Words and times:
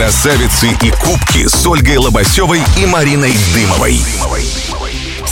Красавицы 0.00 0.70
и 0.80 0.90
кубки 0.92 1.46
с 1.46 1.66
Ольгой 1.66 1.98
Лобасевой 1.98 2.62
и 2.78 2.86
Мариной 2.86 3.34
Дымовой. 3.52 4.00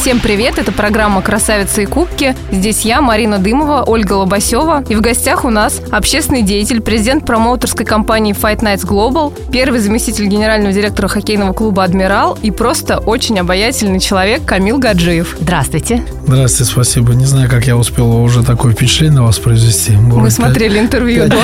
Всем 0.08 0.20
привет, 0.20 0.56
это 0.56 0.72
программа 0.72 1.20
«Красавицы 1.20 1.82
и 1.82 1.86
кубки». 1.86 2.34
Здесь 2.50 2.80
я, 2.80 3.02
Марина 3.02 3.38
Дымова, 3.38 3.84
Ольга 3.86 4.14
Лобасева. 4.14 4.82
И 4.88 4.94
в 4.94 5.02
гостях 5.02 5.44
у 5.44 5.50
нас 5.50 5.82
общественный 5.90 6.40
деятель, 6.40 6.80
президент 6.80 7.26
промоутерской 7.26 7.84
компании 7.84 8.34
Fight 8.34 8.60
Nights 8.60 8.86
Global, 8.86 9.38
первый 9.52 9.80
заместитель 9.80 10.24
генерального 10.24 10.72
директора 10.72 11.08
хоккейного 11.08 11.52
клуба 11.52 11.84
«Адмирал» 11.84 12.38
и 12.40 12.50
просто 12.50 13.00
очень 13.00 13.38
обаятельный 13.38 14.00
человек 14.00 14.46
Камил 14.46 14.78
Гаджиев. 14.78 15.36
Здравствуйте. 15.40 16.02
Здравствуйте, 16.26 16.72
спасибо. 16.72 17.12
Не 17.12 17.26
знаю, 17.26 17.50
как 17.50 17.66
я 17.66 17.76
успел 17.76 18.10
уже 18.22 18.42
такое 18.42 18.72
впечатление 18.72 19.18
на 19.18 19.24
вас 19.24 19.38
произвести. 19.38 19.92
Может, 19.92 20.22
Мы 20.22 20.30
смотрели 20.30 20.78
интервью, 20.78 21.28
да? 21.28 21.36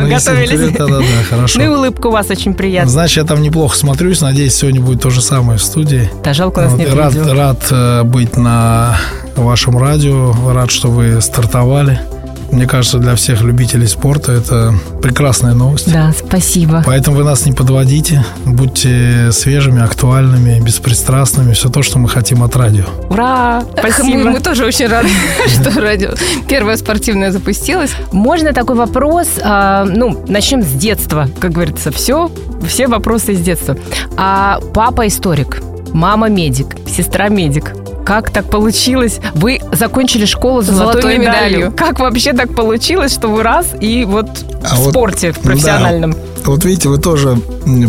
Готовились. 0.00 0.78
Да, 0.78 0.86
да, 0.86 0.98
да, 1.00 1.04
хорошо. 1.28 1.58
Ну 1.58 1.64
и 1.66 1.68
улыбка 1.68 2.06
у 2.06 2.10
вас 2.10 2.30
очень 2.30 2.54
приятная. 2.54 2.90
Значит, 2.90 3.18
я 3.18 3.24
там 3.24 3.42
неплохо 3.42 3.76
смотрюсь. 3.76 4.22
Надеюсь, 4.22 4.54
сегодня 4.54 4.80
будет 4.80 5.02
то 5.02 5.10
же 5.10 5.20
самое 5.20 5.58
в 5.58 5.62
студии. 5.62 6.10
Да, 6.24 6.32
жалко, 6.32 6.60
у 6.60 6.62
нас 6.62 6.72
нет 6.72 6.94
Рад, 6.94 7.97
быть 8.04 8.36
на 8.36 8.96
вашем 9.36 9.78
радио. 9.78 10.34
Рад, 10.52 10.70
что 10.70 10.88
вы 10.88 11.20
стартовали. 11.20 12.00
Мне 12.50 12.66
кажется, 12.66 12.98
для 12.98 13.14
всех 13.14 13.42
любителей 13.42 13.86
спорта 13.86 14.32
это 14.32 14.74
прекрасная 15.02 15.52
новость. 15.52 15.92
Да, 15.92 16.12
спасибо. 16.18 16.82
Поэтому 16.86 17.18
вы 17.18 17.24
нас 17.24 17.44
не 17.44 17.52
подводите. 17.52 18.24
Будьте 18.46 19.30
свежими, 19.32 19.82
актуальными, 19.82 20.58
беспристрастными. 20.60 21.52
Все 21.52 21.68
то, 21.68 21.82
что 21.82 21.98
мы 21.98 22.08
хотим 22.08 22.42
от 22.42 22.56
радио. 22.56 22.84
Ура! 23.10 23.62
Мы, 23.82 23.92
Спасибо. 23.92 24.30
мы 24.30 24.40
тоже 24.40 24.64
очень 24.64 24.86
рады, 24.86 25.08
что 25.46 25.78
радио 25.78 26.12
первое 26.48 26.76
спортивное 26.76 27.32
запустилось. 27.32 27.90
Можно 28.12 28.52
такой 28.52 28.76
вопрос? 28.76 29.28
а, 29.42 29.84
ну, 29.84 30.24
начнем 30.26 30.62
с 30.62 30.72
детства. 30.72 31.28
Как 31.38 31.52
говорится, 31.52 31.90
все, 31.90 32.30
все 32.66 32.86
вопросы 32.86 33.32
из 33.32 33.40
детства. 33.40 33.76
А 34.16 34.58
папа 34.72 35.06
историк, 35.06 35.62
мама 35.92 36.28
медик, 36.30 36.76
сестра 36.86 37.28
медик. 37.28 37.74
Как 38.08 38.30
так 38.30 38.46
получилось? 38.50 39.20
Вы 39.34 39.60
закончили 39.70 40.24
школу 40.24 40.62
с 40.62 40.64
золотой, 40.64 41.02
Золотой 41.02 41.18
медалью. 41.18 41.58
медалью. 41.58 41.72
Как 41.76 41.98
вообще 42.00 42.32
так 42.32 42.54
получилось, 42.54 43.12
что 43.12 43.28
вы 43.28 43.42
раз 43.42 43.66
и 43.82 44.06
вот 44.06 44.30
А 44.64 44.76
в 44.76 44.78
вот, 44.78 44.90
спорте, 44.92 45.32
в 45.32 45.40
профессиональном? 45.40 46.14
Вот 46.48 46.64
видите, 46.64 46.88
вы 46.88 46.96
тоже 46.98 47.38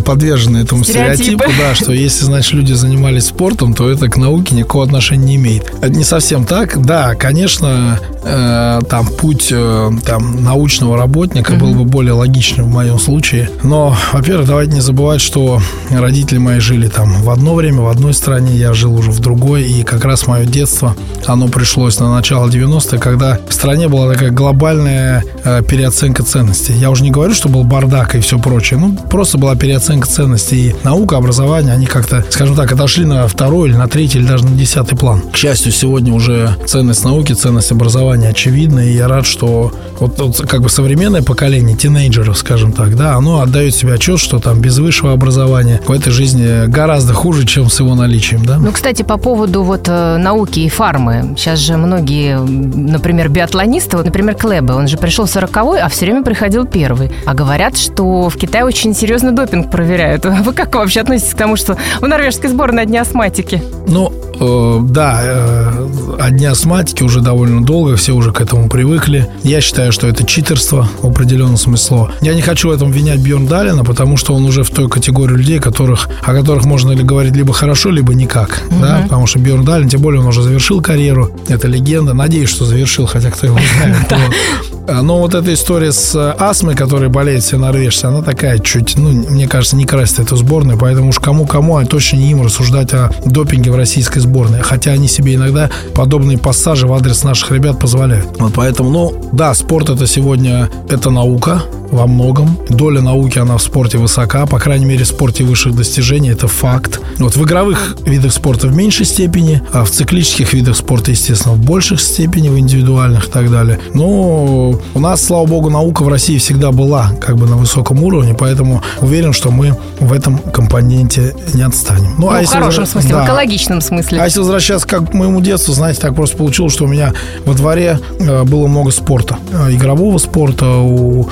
подвержены 0.06 0.58
этому 0.58 0.84
Стереотипы. 0.84 1.24
стереотипу, 1.24 1.52
да, 1.58 1.74
что 1.76 1.94
если, 1.94 2.26
значит, 2.26 2.54
люди 2.54 2.74
занимались 2.74 3.28
спортом, 3.28 3.74
то 3.74 3.90
это 3.90 4.10
к 4.10 4.18
науке 4.18 4.54
никакого 4.54 4.84
отношения 4.84 5.26
не 5.26 5.36
имеет. 5.38 5.72
Это 5.82 5.92
не 5.92 6.04
совсем 6.04 6.44
так. 6.44 6.82
Да, 6.86 7.16
конечно, 7.16 8.00
э, 8.24 8.80
там 8.90 9.08
путь 9.08 9.48
э, 9.52 9.92
там, 10.06 10.44
научного 10.44 10.98
работника 10.98 11.54
был 11.54 11.74
бы 11.74 11.86
более 11.86 12.14
логичным 12.14 12.66
в 12.68 12.74
моем 12.74 13.00
случае. 13.00 13.50
Но, 13.64 13.96
во-первых, 14.12 14.48
давайте 14.48 14.74
не 14.74 14.82
забывать, 14.82 15.22
что 15.22 15.62
родители 15.90 16.38
мои 16.38 16.60
жили 16.60 16.88
там 16.88 17.22
в 17.22 17.30
одно 17.30 17.56
время, 17.56 17.82
в 17.82 17.88
одной 17.88 18.14
стране, 18.14 18.56
я 18.56 18.74
жил 18.74 18.94
уже 18.94 19.12
в 19.12 19.20
другой, 19.20 19.64
и 19.64 19.84
как 19.84 20.04
раз 20.04 20.28
мое 20.28 20.46
детство, 20.46 20.96
оно 21.26 21.48
пришлось 21.48 22.00
на 22.00 22.14
начало 22.14 22.50
90-х, 22.50 22.98
когда 22.98 23.40
в 23.48 23.54
стране 23.54 23.88
была 23.88 24.12
такая 24.12 24.32
глобальная 24.32 25.24
э, 25.44 25.62
переоценка 25.64 26.24
ценностей. 26.24 26.74
Я 26.74 26.92
уже 26.92 27.04
не 27.04 27.12
говорю, 27.12 27.34
что 27.34 27.48
был 27.48 27.64
бардак 27.64 28.16
и 28.16 28.20
все 28.20 28.38
прочее. 28.50 28.80
Ну, 28.80 28.96
просто 29.10 29.38
была 29.38 29.56
переоценка 29.56 30.08
ценностей. 30.08 30.76
Наука, 30.84 31.18
образование, 31.18 31.72
они 31.72 31.86
как-то, 31.86 32.26
скажем 32.32 32.56
так, 32.56 32.72
отошли 32.72 33.06
на 33.06 33.28
второй 33.28 33.70
или 33.70 33.76
на 33.76 33.88
третий, 33.88 34.18
или 34.18 34.26
даже 34.26 34.44
на 34.46 34.56
десятый 34.56 34.98
план. 34.98 35.22
К 35.32 35.38
счастью, 35.38 35.72
сегодня 35.72 36.12
уже 36.14 36.56
ценность 36.66 37.06
науки, 37.06 37.34
ценность 37.34 37.72
образования 37.72 38.30
очевидна. 38.30 38.80
И 38.80 38.94
я 38.94 39.08
рад, 39.08 39.28
что 39.28 39.72
вот, 40.00 40.18
вот 40.20 40.38
как 40.50 40.62
бы 40.62 40.70
современное 40.70 41.22
поколение 41.22 41.78
тинейджеров, 41.78 42.40
скажем 42.40 42.72
так, 42.72 42.96
да, 42.96 43.14
оно 43.14 43.42
отдает 43.42 43.76
себе 43.76 43.94
отчет, 43.94 44.20
что 44.20 44.40
там 44.40 44.60
без 44.60 44.80
высшего 44.80 45.14
образования 45.14 45.80
в 45.86 45.92
этой 45.92 46.12
жизни 46.12 46.66
гораздо 46.66 47.14
хуже, 47.14 47.46
чем 47.46 47.70
с 47.70 47.80
его 47.80 47.94
наличием, 47.94 48.44
да. 48.44 48.58
Ну, 48.58 48.72
кстати, 48.72 49.04
по 49.04 49.18
поводу 49.18 49.62
вот 49.62 49.88
э, 49.88 50.18
науки 50.18 50.62
и 50.62 50.70
фармы. 50.70 51.36
Сейчас 51.38 51.60
же 51.60 51.78
многие, 51.78 52.40
например, 52.40 53.30
биатлонисты, 53.30 53.96
вот, 53.96 54.08
например, 54.08 54.34
Клэбе, 54.34 54.74
он 54.74 54.88
же 54.88 54.98
пришел 54.98 55.26
40-й, 55.26 55.82
а 55.82 55.88
все 55.90 56.06
время 56.06 56.24
приходил 56.24 56.66
первый. 56.66 57.12
А 57.28 57.36
говорят, 57.36 57.78
что 57.78 58.30
в 58.30 58.39
Китае 58.40 58.64
очень 58.64 58.96
серьезно 58.96 59.32
допинг 59.32 59.70
проверяют. 59.70 60.26
А 60.30 60.44
Вы 60.44 60.54
как 60.54 60.74
вообще 60.76 61.02
относитесь 61.02 61.34
к 61.34 61.38
тому, 61.38 61.58
что 61.58 61.76
в 62.00 62.08
норвежской 62.08 62.50
сборной 62.50 62.84
одни 62.84 62.98
астматики? 62.98 63.62
Ну, 63.88 64.14
э, 64.40 64.80
да, 64.90 65.20
э, 65.24 65.90
одни 66.20 66.46
астматики 66.46 67.04
уже 67.04 67.20
довольно 67.20 67.66
долго, 67.66 67.96
все 67.96 68.14
уже 68.14 68.32
к 68.32 68.40
этому 68.40 68.70
привыкли. 68.70 69.28
Я 69.44 69.60
считаю, 69.60 69.92
что 69.92 70.08
это 70.08 70.24
читерство 70.24 70.88
в 71.02 71.08
определенном 71.08 71.58
смысле. 71.58 72.08
Я 72.22 72.36
не 72.36 72.42
хочу 72.42 72.70
в 72.70 72.72
этом 72.72 72.92
винять 72.92 73.20
Бьерн 73.20 73.48
Далина, 73.48 73.84
потому 73.84 74.18
что 74.18 74.34
он 74.34 74.46
уже 74.46 74.64
в 74.64 74.70
той 74.70 74.88
категории 74.88 75.34
людей, 75.34 75.60
которых, 75.60 76.08
о 76.24 76.34
которых 76.34 76.66
можно 76.66 76.92
ли 76.92 77.04
говорить 77.04 77.36
либо 77.36 77.52
хорошо, 77.54 77.90
либо 77.90 78.14
никак. 78.14 78.62
Да? 78.82 79.02
Потому 79.04 79.28
что 79.28 79.40
Бьерн 79.40 79.66
Далин, 79.66 79.90
тем 79.90 80.02
более 80.02 80.22
он 80.22 80.28
уже 80.28 80.42
завершил 80.42 80.82
карьеру, 80.82 81.32
это 81.48 81.68
легенда. 81.68 82.14
Надеюсь, 82.14 82.50
что 82.50 82.66
завершил, 82.66 83.08
хотя 83.08 83.32
кто 83.32 83.48
его 83.48 83.60
знает. 83.78 83.98
А, 84.90 85.02
Но 85.04 85.20
вот 85.20 85.36
эта 85.36 85.54
история 85.54 85.92
с 85.92 86.16
э, 86.16 86.36
астмой, 86.40 86.76
которой 86.76 87.10
болеют 87.10 87.44
все 87.44 87.58
норвежцы, 87.58 88.06
она 88.06 88.22
такая 88.22 88.58
чуть, 88.60 88.98
ну, 88.98 89.10
мне 89.10 89.48
кажется, 89.48 89.76
не 89.76 89.86
красит 89.86 90.20
эту 90.20 90.36
сборную, 90.36 90.80
поэтому 90.80 91.10
уж 91.10 91.20
кому-кому, 91.20 91.78
а 91.78 91.86
точно 91.86 92.18
не 92.18 92.32
им 92.32 92.42
рассуждать 92.42 92.94
о 92.94 93.12
допинге 93.26 93.72
в 93.72 93.76
российской 93.76 94.20
сборной. 94.20 94.62
Хотя 94.62 94.92
они 94.92 95.08
себе 95.08 95.36
иногда 95.36 95.70
подобные 95.94 96.38
пассажи 96.38 96.88
в 96.88 96.94
адрес 96.94 97.24
наших 97.24 97.52
ребят 97.52 97.80
позволяют. 97.80 98.28
Вот 98.40 98.54
поэтому, 98.56 98.90
ну, 98.90 99.30
да, 99.32 99.54
спорт 99.54 99.90
это 99.90 100.08
сегодня, 100.08 100.70
это 100.90 101.12
наука, 101.12 101.64
во 101.92 102.08
многом. 102.08 102.58
Доля 102.70 103.02
науки, 103.02 103.40
она 103.40 103.58
в 103.58 103.62
спорте 103.62 103.98
высока, 103.98 104.46
по 104.46 104.60
крайней 104.60 104.86
мере, 104.86 105.04
в 105.04 105.08
спорте 105.08 105.44
высших 105.44 105.76
достижений, 105.76 106.30
это 106.30 106.48
факт. 106.48 107.00
Вот 107.18 107.36
в 107.36 107.44
игровых 107.44 107.98
видах 108.06 108.34
спорта 108.34 108.68
в 108.68 108.76
меньшей 108.76 109.06
степени, 109.06 109.62
а 109.72 109.84
в 109.84 109.92
циклических 109.92 110.54
видах 110.54 110.78
спорта, 110.78 111.12
естественно, 111.12 111.56
в 111.56 111.60
больших 111.60 112.02
степени, 112.02 112.50
в 112.50 112.58
индивидуальных 112.58 113.28
и 113.28 113.32
так 113.32 113.52
далее. 113.52 113.80
Но 113.94 114.79
у 114.94 115.00
нас, 115.00 115.24
слава 115.24 115.46
богу, 115.46 115.70
наука 115.70 116.04
в 116.04 116.08
России 116.08 116.38
всегда 116.38 116.72
была 116.72 117.12
как 117.20 117.38
бы 117.38 117.46
на 117.48 117.56
высоком 117.58 118.04
уровне, 118.04 118.34
поэтому 118.38 118.82
уверен, 119.02 119.34
что 119.34 119.52
мы 119.52 119.78
в 120.00 120.14
этом 120.14 120.38
компоненте 120.38 121.36
не 121.54 121.62
отстанем. 121.62 122.16
Ну, 122.18 122.30
а 122.30 122.38
в 122.38 122.42
если 122.42 122.56
хорошем 122.58 122.84
возра- 122.84 122.88
смысле, 122.88 123.10
в 123.10 123.18
Да. 123.18 123.26
экологичном 123.26 123.82
смысле. 123.82 124.22
А 124.22 124.26
если 124.26 124.40
возвращаться 124.40 124.88
как 124.88 125.12
к 125.12 125.14
моему 125.14 125.42
детству, 125.42 125.74
знаете, 125.74 126.00
так 126.02 126.16
просто 126.16 126.38
получилось, 126.38 126.74
что 126.74 126.86
у 126.86 126.88
меня 126.88 127.14
во 127.46 127.54
дворе 127.54 128.00
э, 128.20 128.44
было 128.44 128.68
много 128.68 128.92
спорта. 128.92 129.38
Э, 129.52 129.72
Игрового 129.72 130.18
спорта, 130.18 130.66
у 130.68 131.28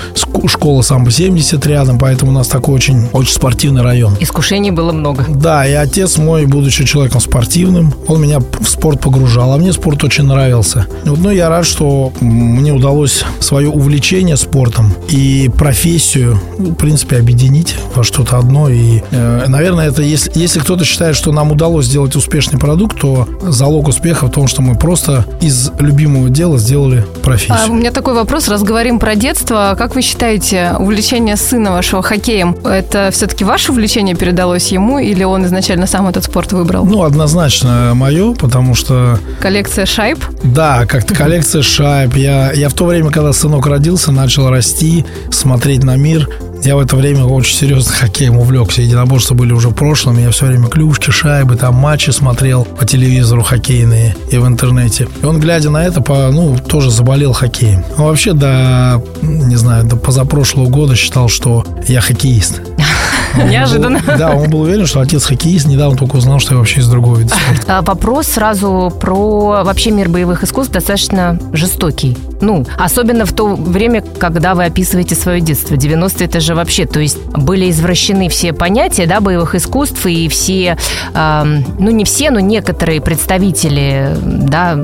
школы 0.48 0.82
самбо-70 0.84 1.68
рядом, 1.68 1.98
поэтому 2.00 2.32
у 2.32 2.34
нас 2.34 2.48
такой 2.48 2.76
очень, 2.76 3.08
очень 3.12 3.34
спортивный 3.34 3.82
район. 3.82 4.16
Искушений 4.20 4.72
было 4.72 4.92
много. 4.92 5.26
Да, 5.28 5.66
и 5.68 5.74
отец 5.74 6.18
мой, 6.18 6.46
будучи 6.46 6.86
человеком 6.86 7.20
спортивным, 7.22 7.94
он 8.08 8.22
меня 8.22 8.40
в 8.40 8.66
спорт 8.68 9.02
погружал, 9.02 9.54
а 9.54 9.58
мне 9.58 9.74
спорт 9.74 10.04
очень 10.04 10.26
нравился. 10.26 10.86
Вот, 11.06 11.20
ну, 11.20 11.32
я 11.32 11.50
рад, 11.50 11.66
что 11.66 12.12
мне 12.22 12.72
удалось 12.72 13.24
свое 13.40 13.70
увлечение 13.70 14.38
спортом 14.38 14.94
и 15.10 15.50
профессию, 15.58 16.40
в 16.58 16.76
принципе, 16.76 17.18
объединить 17.18 17.76
во 17.96 18.04
что-то 18.04 18.38
одно. 18.38 18.70
И, 18.70 19.02
э, 19.12 19.46
наверное, 19.48 19.88
это 19.88 20.02
если, 20.02 20.32
если 20.36 20.60
кто-то 20.60 20.86
считает, 20.86 21.16
что 21.16 21.32
нам 21.32 21.52
удалось 21.52 21.86
сделать 21.86 22.16
успешный 22.16 22.60
продукт, 22.60 23.00
то 23.00 23.28
залог 23.42 23.88
успеха 23.88 24.28
в 24.28 24.32
том, 24.32 24.48
что 24.48 24.62
мы 24.62 24.76
просто 24.76 25.26
из 25.42 25.72
любимого 25.80 26.30
дела 26.30 26.58
сделали 26.58 27.06
профессию. 27.24 27.58
А 27.60 27.72
у 27.72 27.76
меня 27.76 27.92
такой 27.92 28.14
вопрос, 28.14 28.48
раз 28.48 28.64
говорим 28.64 29.00
про 29.00 29.16
детство, 29.16 29.76
как 29.78 29.96
вы 29.96 30.02
считаете, 30.02 30.74
увлечение 30.80 31.36
сына 31.38 31.72
вашего 31.72 32.02
хоккеем, 32.02 32.56
это 32.66 33.10
все-таки 33.12 33.44
ваше 33.44 33.72
увлечение 33.72 34.16
передалось 34.16 34.72
ему 34.72 35.00
или 35.00 35.24
он 35.24 35.46
изначально 35.46 35.88
сам 35.88 36.08
этот 36.08 36.26
спорт 36.26 36.52
выбрал? 36.54 36.86
Ну, 36.86 37.04
однозначно 37.04 37.92
мое, 37.94 38.34
потому 38.34 38.76
что 38.76 39.20
Коллекция 39.40 39.86
шайб? 39.86 40.20
Да, 40.44 40.86
как-то 40.86 41.16
коллекция 41.16 41.62
шайб. 41.62 42.16
Я, 42.16 42.52
я 42.52 42.70
в 42.70 42.74
то 42.74 42.86
время, 42.86 43.12
когда 43.12 43.27
сынок 43.34 43.68
родился, 43.68 44.12
начал 44.12 44.50
расти, 44.50 45.06
смотреть 45.32 45.84
на 45.84 45.96
мир. 45.96 46.28
Я 46.64 46.76
в 46.76 46.80
это 46.80 46.96
время 46.96 47.26
очень 47.26 47.56
серьезно 47.56 47.94
хоккеем 47.94 48.38
увлекся. 48.38 48.82
Единоборства 48.82 49.36
были 49.36 49.54
уже 49.54 49.70
в 49.70 49.74
прошлом. 49.74 50.18
Я 50.18 50.32
все 50.32 50.48
время 50.48 50.68
клюшки, 50.68 51.12
шайбы, 51.12 51.56
там 51.56 51.76
матчи 51.76 52.10
смотрел 52.10 52.66
по 52.66 52.86
телевизору 52.86 53.44
хоккейные 53.44 54.16
и 54.32 54.38
в 54.38 54.48
интернете. 54.48 55.08
И 55.22 55.26
он, 55.26 55.40
глядя 55.40 55.70
на 55.70 55.86
это, 55.86 56.02
по, 56.02 56.30
ну, 56.32 56.58
тоже 56.58 56.90
заболел 56.90 57.34
хоккеем. 57.34 57.84
Он 57.98 58.06
вообще 58.06 58.34
до, 58.34 59.02
не 59.22 59.56
знаю, 59.56 59.86
до 59.86 59.96
позапрошлого 59.96 60.68
года 60.68 60.96
считал, 60.96 61.30
что 61.30 61.66
я 61.88 62.02
хоккеист. 62.02 62.62
Неожиданно. 63.50 64.00
был- 64.00 64.18
да, 64.18 64.32
он 64.36 64.50
был 64.50 64.62
уверен, 64.62 64.86
что 64.86 65.00
отец 65.00 65.26
хоккеист. 65.26 65.68
Недавно 65.68 65.98
только 65.98 66.16
узнал, 66.18 66.40
что 66.40 66.54
я 66.54 66.58
вообще 66.60 66.80
из 66.82 66.88
другого 66.88 67.18
вида 67.18 67.30
спорта. 67.36 67.78
А, 67.78 67.82
Вопрос 67.82 68.28
сразу 68.28 68.92
про 69.00 69.64
вообще 69.64 69.92
мир 69.92 70.10
боевых 70.10 70.44
искусств 70.44 70.74
достаточно 70.74 71.40
жестокий. 71.54 72.18
Ну, 72.42 72.66
особенно 72.78 73.26
в 73.26 73.34
то 73.34 73.56
время, 73.56 74.04
когда 74.20 74.54
вы 74.56 74.66
описываете 74.66 75.16
свое 75.16 75.42
детство. 75.42 75.76
90-е 75.76 76.26
это 76.28 76.40
же 76.40 76.54
вообще, 76.56 76.86
то 76.86 77.00
есть 77.00 77.18
были 77.30 77.70
извращены 77.70 78.30
все 78.30 78.54
понятия, 78.54 79.08
да, 79.08 79.22
боевых 79.22 79.56
искусств 79.56 80.06
и 80.06 80.28
все, 80.28 80.78
эм, 81.16 81.66
ну 81.80 81.90
не 81.92 82.04
все, 82.06 82.30
но 82.30 82.40
некоторые 82.40 83.02
представители, 83.02 84.16
да, 84.24 84.76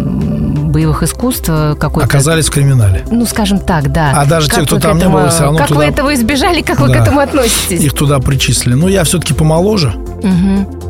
боевых 0.73 1.03
искусств 1.03 1.45
э, 1.47 1.75
какой-то... 1.79 2.05
Оказались 2.07 2.47
в 2.47 2.51
криминале. 2.51 3.05
Ну, 3.09 3.25
скажем 3.25 3.59
так, 3.59 3.91
да. 3.91 4.11
А 4.15 4.25
даже 4.25 4.49
как 4.49 4.59
те, 4.59 4.65
кто 4.65 4.75
вы 4.75 4.81
там 4.81 4.97
этому, 4.97 5.17
не 5.19 5.23
был, 5.23 5.29
все 5.29 5.43
равно 5.43 5.59
Как 5.59 5.67
туда... 5.69 5.79
вы 5.79 5.85
этого 5.85 6.13
избежали, 6.13 6.61
как 6.61 6.79
вы 6.81 6.89
Да. 6.89 6.95
к 6.95 7.01
этому 7.03 7.19
относитесь? 7.21 7.81
Их 7.81 7.93
туда 7.93 8.19
причислили. 8.19 8.73
Ну, 8.73 8.89
я 8.89 9.05
все-таки 9.05 9.33
помоложе. 9.33 9.93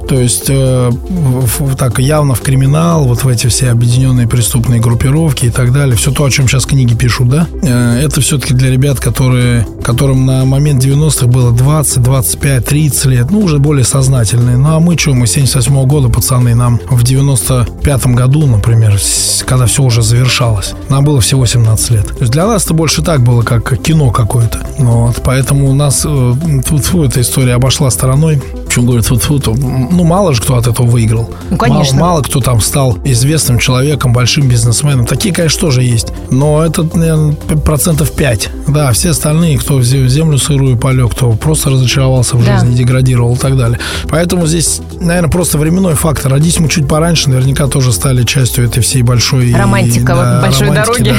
То 0.07 0.19
есть 0.19 0.45
э, 0.49 0.89
в- 0.91 1.75
так 1.75 1.99
явно 1.99 2.35
в 2.35 2.41
криминал, 2.41 3.05
вот 3.05 3.23
в 3.23 3.27
эти 3.27 3.47
все 3.47 3.69
объединенные 3.71 4.27
преступные 4.27 4.79
группировки 4.79 5.45
и 5.45 5.49
так 5.49 5.71
далее. 5.73 5.95
Все 5.95 6.11
то, 6.11 6.25
о 6.25 6.29
чем 6.29 6.47
сейчас 6.47 6.65
книги 6.65 6.93
пишут, 6.93 7.29
да? 7.29 7.47
Э, 7.63 7.99
это 8.03 8.21
все-таки 8.21 8.53
для 8.53 8.69
ребят, 8.69 8.99
которые, 8.99 9.65
которым 9.83 10.25
на 10.25 10.45
момент 10.45 10.83
90-х 10.83 11.27
было 11.27 11.51
20, 11.51 12.01
25, 12.01 12.65
30 12.65 13.05
лет. 13.05 13.31
Ну, 13.31 13.39
уже 13.41 13.59
более 13.59 13.85
сознательные. 13.85 14.57
Ну, 14.57 14.75
а 14.75 14.79
мы 14.79 14.97
что, 14.97 15.13
мы 15.13 15.27
78 15.27 15.85
года, 15.85 16.09
пацаны, 16.09 16.53
нам 16.55 16.79
в 16.89 17.03
95 17.03 18.05
году, 18.07 18.45
например, 18.45 18.99
когда 19.45 19.65
все 19.65 19.83
уже 19.83 20.01
завершалось, 20.01 20.73
нам 20.89 21.03
было 21.03 21.21
всего 21.21 21.45
17 21.45 21.89
лет. 21.91 22.07
То 22.07 22.19
есть 22.19 22.31
для 22.31 22.45
нас 22.45 22.65
это 22.65 22.73
больше 22.73 23.01
так 23.01 23.21
было, 23.21 23.41
как 23.41 23.77
кино 23.81 24.11
какое-то. 24.11 24.59
Вот, 24.79 25.21
поэтому 25.23 25.69
у 25.69 25.73
нас 25.73 26.03
э, 26.05 26.33
тьфу-тьфу, 26.65 27.03
эта 27.03 27.21
история 27.21 27.53
обошла 27.55 27.89
стороной. 27.89 28.41
Почему 28.73 28.87
говорят 28.87 29.05
то, 29.05 29.53
ну, 29.55 30.03
мало 30.03 30.33
же 30.33 30.41
кто 30.41 30.55
от 30.57 30.65
этого 30.65 30.87
выиграл. 30.87 31.29
Ну, 31.51 31.57
конечно. 31.57 31.95
Мало, 31.99 32.09
мало 32.13 32.21
кто 32.23 32.39
там 32.39 32.59
стал 32.59 32.97
известным 33.03 33.59
человеком, 33.59 34.13
большим 34.13 34.47
бизнесменом. 34.47 35.05
Такие, 35.05 35.31
конечно, 35.31 35.59
тоже 35.61 35.83
есть. 35.83 36.07
Но 36.31 36.65
это, 36.65 36.81
наверное, 36.97 37.33
процентов 37.63 38.11
5. 38.13 38.49
Да, 38.69 38.91
все 38.93 39.11
остальные, 39.11 39.59
кто 39.59 39.75
в 39.75 39.81
зе- 39.81 40.07
землю 40.07 40.39
сырую 40.39 40.75
полег, 40.75 41.11
кто 41.11 41.33
просто 41.33 41.69
разочаровался 41.69 42.35
в 42.35 42.43
Да. 42.43 42.57
жизни, 42.61 42.75
деградировал 42.75 43.35
и 43.35 43.37
так 43.37 43.55
далее. 43.57 43.77
Поэтому 44.09 44.47
здесь, 44.47 44.81
наверное, 44.99 45.29
просто 45.29 45.59
временной 45.59 45.93
фактор. 45.93 46.31
Родись 46.31 46.59
мы 46.59 46.67
чуть 46.67 46.87
пораньше, 46.87 47.29
наверняка 47.29 47.67
тоже 47.67 47.93
стали 47.93 48.23
частью 48.23 48.65
этой 48.65 48.81
всей 48.81 49.03
большой... 49.03 49.53
Романтика, 49.53 50.15
вот, 50.15 50.41
большой 50.41 50.71
дороги. 50.75 51.13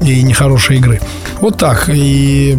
да, 0.00 0.06
и 0.06 0.22
нехорошей 0.22 0.76
игры. 0.76 1.00
Вот 1.40 1.56
так. 1.56 1.88
И, 1.90 2.58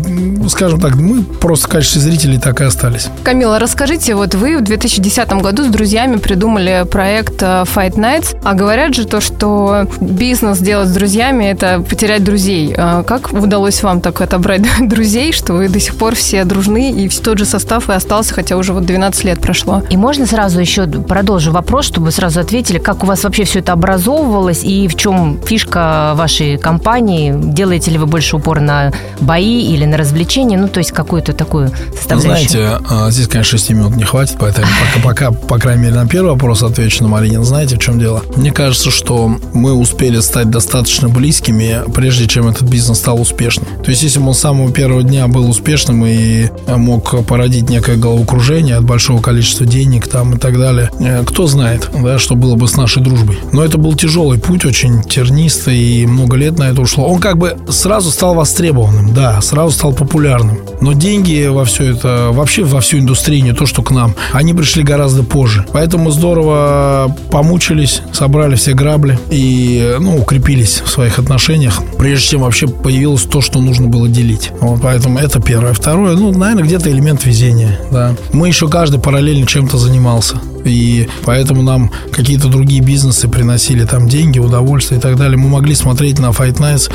скажем 0.49 0.81
так, 0.81 0.95
мы 0.95 1.21
просто 1.21 1.67
в 1.67 1.69
качестве 1.69 2.01
зрителей 2.01 2.39
так 2.39 2.61
и 2.61 2.63
остались. 2.63 3.09
Камила, 3.23 3.59
расскажите, 3.59 4.15
вот 4.15 4.38
вы 4.39 4.57
в 4.57 4.61
2010 4.61 5.29
году 5.41 5.65
с 5.65 5.67
друзьями 5.67 6.15
придумали 6.15 6.85
проект 6.89 7.43
э, 7.43 7.63
Fight 7.63 7.95
Nights, 7.95 8.37
а 8.43 8.53
говорят 8.53 8.95
же 8.95 9.05
то, 9.05 9.19
что 9.21 9.85
бизнес 9.99 10.59
делать 10.59 10.87
с 10.87 10.91
друзьями– 10.91 11.43
это 11.45 11.81
потерять 11.81 12.23
друзей. 12.23 12.73
А 12.77 13.03
Как 13.03 13.33
удалось 13.33 13.83
вам 13.83 14.01
так 14.01 14.21
отобрать 14.21 14.61
друзей, 14.87 15.33
что 15.33 15.53
вы 15.53 15.67
до 15.67 15.79
сих 15.79 15.95
пор 15.95 16.15
все 16.15 16.45
дружны, 16.45 16.91
и 16.91 17.09
тот 17.09 17.37
же 17.37 17.45
состав 17.45 17.89
и 17.89 17.93
остался, 17.93 18.33
хотя 18.33 18.55
уже 18.55 18.73
вот 18.73 18.85
12 18.85 19.23
лет 19.25 19.41
прошло? 19.41 19.83
И 19.89 19.97
можно 19.97 20.25
сразу 20.25 20.59
еще 20.59 20.87
продолжу 20.87 21.51
вопрос, 21.51 21.85
чтобы 21.85 22.11
сразу 22.11 22.39
ответили, 22.39 22.79
как 22.79 23.03
у 23.03 23.07
вас 23.07 23.23
вообще 23.23 23.43
все 23.43 23.59
это 23.59 23.73
образовывалось 23.73 24.63
и 24.63 24.87
в 24.87 24.95
чем 24.95 25.39
фишка 25.45 26.13
вашей 26.15 26.57
компании? 26.57 27.33
Делаете 27.35 27.91
ли 27.91 27.97
вы 27.97 28.05
больше 28.05 28.37
упор 28.37 28.61
на 28.61 28.93
бои 29.19 29.63
или 29.63 29.85
на 29.85 29.97
развлечения? 29.97 30.57
Ну, 30.57 30.67
то 30.67 30.79
есть 30.79 30.91
какую-то 30.91 31.33
такую 31.33 31.71
составляющую. 31.93 32.49
знаете, 32.49 32.85
а, 32.89 33.11
здесь, 33.11 33.27
конечно, 33.27 33.57
6 33.57 33.69
минут 33.71 33.95
не 33.95 34.03
хватит, 34.03 34.28
поэтому 34.37 34.67
пока, 35.03 35.31
пока, 35.31 35.31
по 35.31 35.57
крайней 35.57 35.83
мере, 35.83 35.95
на 35.95 36.07
первый 36.07 36.31
вопрос 36.31 36.63
отвечу 36.63 37.03
на 37.03 37.09
Маринин. 37.09 37.43
Знаете, 37.43 37.75
в 37.75 37.79
чем 37.79 37.99
дело? 37.99 38.23
Мне 38.35 38.51
кажется, 38.51 38.91
что 38.91 39.37
мы 39.53 39.73
успели 39.73 40.19
стать 40.19 40.49
достаточно 40.49 41.09
близкими, 41.09 41.79
прежде 41.93 42.27
чем 42.27 42.47
этот 42.47 42.63
бизнес 42.63 42.99
стал 42.99 43.21
успешным. 43.21 43.67
То 43.83 43.89
есть, 43.89 44.03
если 44.03 44.19
бы 44.19 44.27
он 44.27 44.33
с 44.33 44.39
самого 44.39 44.71
первого 44.71 45.03
дня 45.03 45.27
был 45.27 45.49
успешным 45.49 46.05
и 46.05 46.49
мог 46.67 47.25
породить 47.25 47.69
некое 47.69 47.97
головокружение 47.97 48.75
от 48.75 48.83
большого 48.83 49.21
количества 49.21 49.65
денег 49.65 50.07
там 50.07 50.35
и 50.35 50.37
так 50.37 50.57
далее, 50.57 50.89
э, 50.99 51.23
кто 51.25 51.47
знает, 51.47 51.89
да, 52.03 52.19
что 52.19 52.35
было 52.35 52.55
бы 52.55 52.67
с 52.67 52.75
нашей 52.75 53.01
дружбой. 53.03 53.37
Но 53.51 53.63
это 53.63 53.77
был 53.77 53.95
тяжелый 53.95 54.39
путь, 54.39 54.65
очень 54.65 55.03
тернистый, 55.03 55.77
и 55.77 56.05
много 56.05 56.37
лет 56.37 56.57
на 56.57 56.69
это 56.69 56.81
ушло. 56.81 57.07
Он 57.07 57.19
как 57.19 57.37
бы 57.37 57.57
сразу 57.69 58.11
стал 58.11 58.35
востребованным, 58.35 59.13
да, 59.13 59.41
сразу 59.41 59.71
стал 59.71 59.93
популярным. 59.93 60.59
Но 60.81 60.93
деньги 60.93 61.47
во 61.47 61.65
все 61.65 61.91
это, 61.93 62.29
вообще 62.31 62.63
во 62.63 62.81
всю 62.81 62.99
индустрию, 62.99 63.43
не 63.43 63.53
то, 63.53 63.65
что 63.65 63.81
к 63.83 63.91
нам, 63.91 64.15
они 64.33 64.53
пришли 64.53 64.83
гораздо 64.83 65.23
позже. 65.23 65.65
Поэтому 65.71 66.11
здорово 66.11 67.15
помучились, 67.31 68.01
собрали 68.13 68.55
все 68.55 68.73
грабли 68.73 69.19
и, 69.29 69.97
ну, 69.99 70.17
укрепились 70.17 70.81
в 70.85 70.89
своих 70.89 71.19
отношениях, 71.19 71.81
прежде 71.97 72.27
чем 72.27 72.41
вообще 72.41 72.67
появилось 72.67 73.23
то, 73.23 73.41
что 73.41 73.59
нужно 73.59 73.87
было 73.87 74.07
делить. 74.07 74.51
Вот, 74.61 74.81
поэтому 74.81 75.19
это 75.19 75.41
первое. 75.41 75.73
Второе, 75.73 76.15
ну, 76.15 76.31
наверное, 76.31 76.63
где-то 76.63 76.91
элемент 76.91 77.25
везения, 77.25 77.79
да. 77.91 78.15
Мы 78.33 78.47
еще 78.47 78.67
каждый 78.67 78.99
параллельно 78.99 79.45
чем-то 79.45 79.77
занимался. 79.77 80.35
И 80.65 81.07
поэтому 81.25 81.61
нам 81.61 81.91
какие-то 82.11 82.47
другие 82.47 82.81
бизнесы 82.81 83.27
приносили 83.27 83.85
там 83.85 84.07
деньги, 84.07 84.39
удовольствие 84.39 84.99
и 84.99 85.01
так 85.01 85.15
далее. 85.15 85.37
Мы 85.37 85.49
могли 85.49 85.75
смотреть 85.75 86.19
на 86.19 86.27
Fight 86.27 86.57
Nights, 86.57 86.91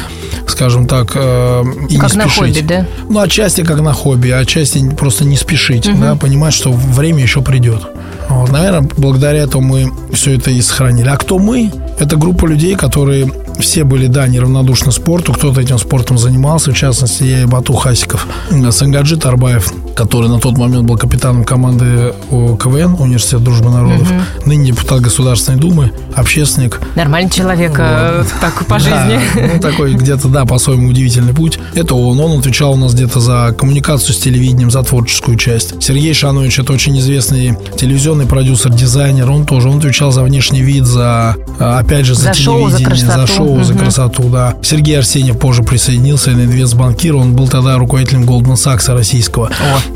скажем 0.47 0.87
так, 0.87 1.13
э, 1.15 1.63
и 1.89 1.97
Как 1.97 2.13
не 2.13 2.19
на 2.19 2.29
спешить. 2.29 2.57
хобби, 2.59 2.67
да? 2.69 2.87
Ну, 3.09 3.21
отчасти 3.21 3.63
как 3.63 3.81
на 3.81 3.93
хобби, 3.93 4.31
а 4.31 4.39
отчасти 4.39 4.89
просто 4.91 5.25
не 5.25 5.37
спешить, 5.37 5.89
да, 6.01 6.15
понимать, 6.17 6.55
что 6.55 6.73
время 6.73 7.23
еще 7.23 7.43
придет. 7.43 7.83
Вот, 8.29 8.51
наверное, 8.51 8.89
благодаря 8.97 9.41
этому 9.41 9.69
мы 9.69 9.93
все 10.13 10.37
это 10.37 10.51
и 10.51 10.61
сохранили. 10.63 11.09
А 11.09 11.17
кто 11.17 11.39
мы? 11.39 11.71
Это 11.99 12.17
группа 12.17 12.47
людей, 12.47 12.75
которые 12.75 13.31
все 13.59 13.85
были, 13.85 14.07
да, 14.07 14.27
неравнодушны 14.27 14.93
спорту. 14.93 15.33
Кто-то 15.33 15.61
этим 15.61 15.79
спортом 15.79 16.19
занимался, 16.19 16.73
в 16.73 16.77
частности, 16.77 17.25
я 17.25 17.43
и 17.43 17.47
Бату 17.47 17.75
Хасиков. 17.75 18.27
Сангаджи 18.71 19.17
Тарбаев, 19.17 19.73
который 19.95 20.29
на 20.29 20.39
тот 20.41 20.57
момент 20.59 20.85
был 20.87 20.97
капитаном 20.97 21.45
команды 21.45 22.15
КВН, 22.31 22.97
Университет 22.99 23.43
дружбы 23.43 23.71
народов, 23.71 24.09
ныне 24.45 24.67
депутат 24.67 25.01
Государственной 25.01 25.59
Думы, 25.59 25.93
общественник, 26.15 26.81
Нормальный 26.95 27.31
человек 27.31 27.75
э, 27.79 28.25
так 28.41 28.67
по 28.67 28.79
жизни. 28.79 29.21
да, 29.35 29.51
ну, 29.55 29.61
такой 29.61 29.95
где-то, 29.95 30.29
да, 30.29 30.45
по-своему 30.45 30.89
удивительный 30.89 31.33
путь. 31.35 31.59
Это 31.75 31.95
он. 31.95 32.19
Он 32.21 32.39
отвечал 32.39 32.73
у 32.73 32.77
нас 32.77 32.95
где-то 32.95 33.21
за 33.21 33.55
коммуникацию 33.57 34.15
с 34.15 34.19
телевидением, 34.19 34.71
за 34.71 34.83
творческую 34.83 35.37
часть. 35.37 35.83
Сергей 35.83 36.15
Шанович, 36.15 36.59
это 36.59 36.73
очень 36.73 36.99
известный 36.99 37.57
телевизионный 37.77 38.27
продюсер, 38.27 38.73
дизайнер. 38.73 39.31
Он 39.31 39.45
тоже, 39.47 39.69
он 39.69 39.79
отвечал 39.79 40.13
за 40.13 40.23
внешний 40.23 40.63
вид, 40.63 40.85
за, 40.85 41.37
а, 41.59 41.79
опять 41.79 42.07
же, 42.07 42.15
за, 42.15 42.25
За 42.25 42.35
шоу, 42.35 42.69
за 42.71 42.79
телевидение, 42.79 43.07
красоту. 43.15 43.33
шоу, 43.35 43.44
за 43.63 43.73
Мгм. 43.75 43.79
красоту, 43.83 44.25
да. 44.25 44.55
Сергей 44.63 44.99
Арсеньев 44.99 45.39
позже 45.39 45.63
присоединился, 45.63 46.33
инвестбанкир. 46.33 47.17
Он 47.17 47.35
был 47.35 47.49
тогда 47.49 47.77
руководителем 47.77 48.25
Goldman 48.25 48.55
Sachs 48.55 48.93
российского. 48.93 49.51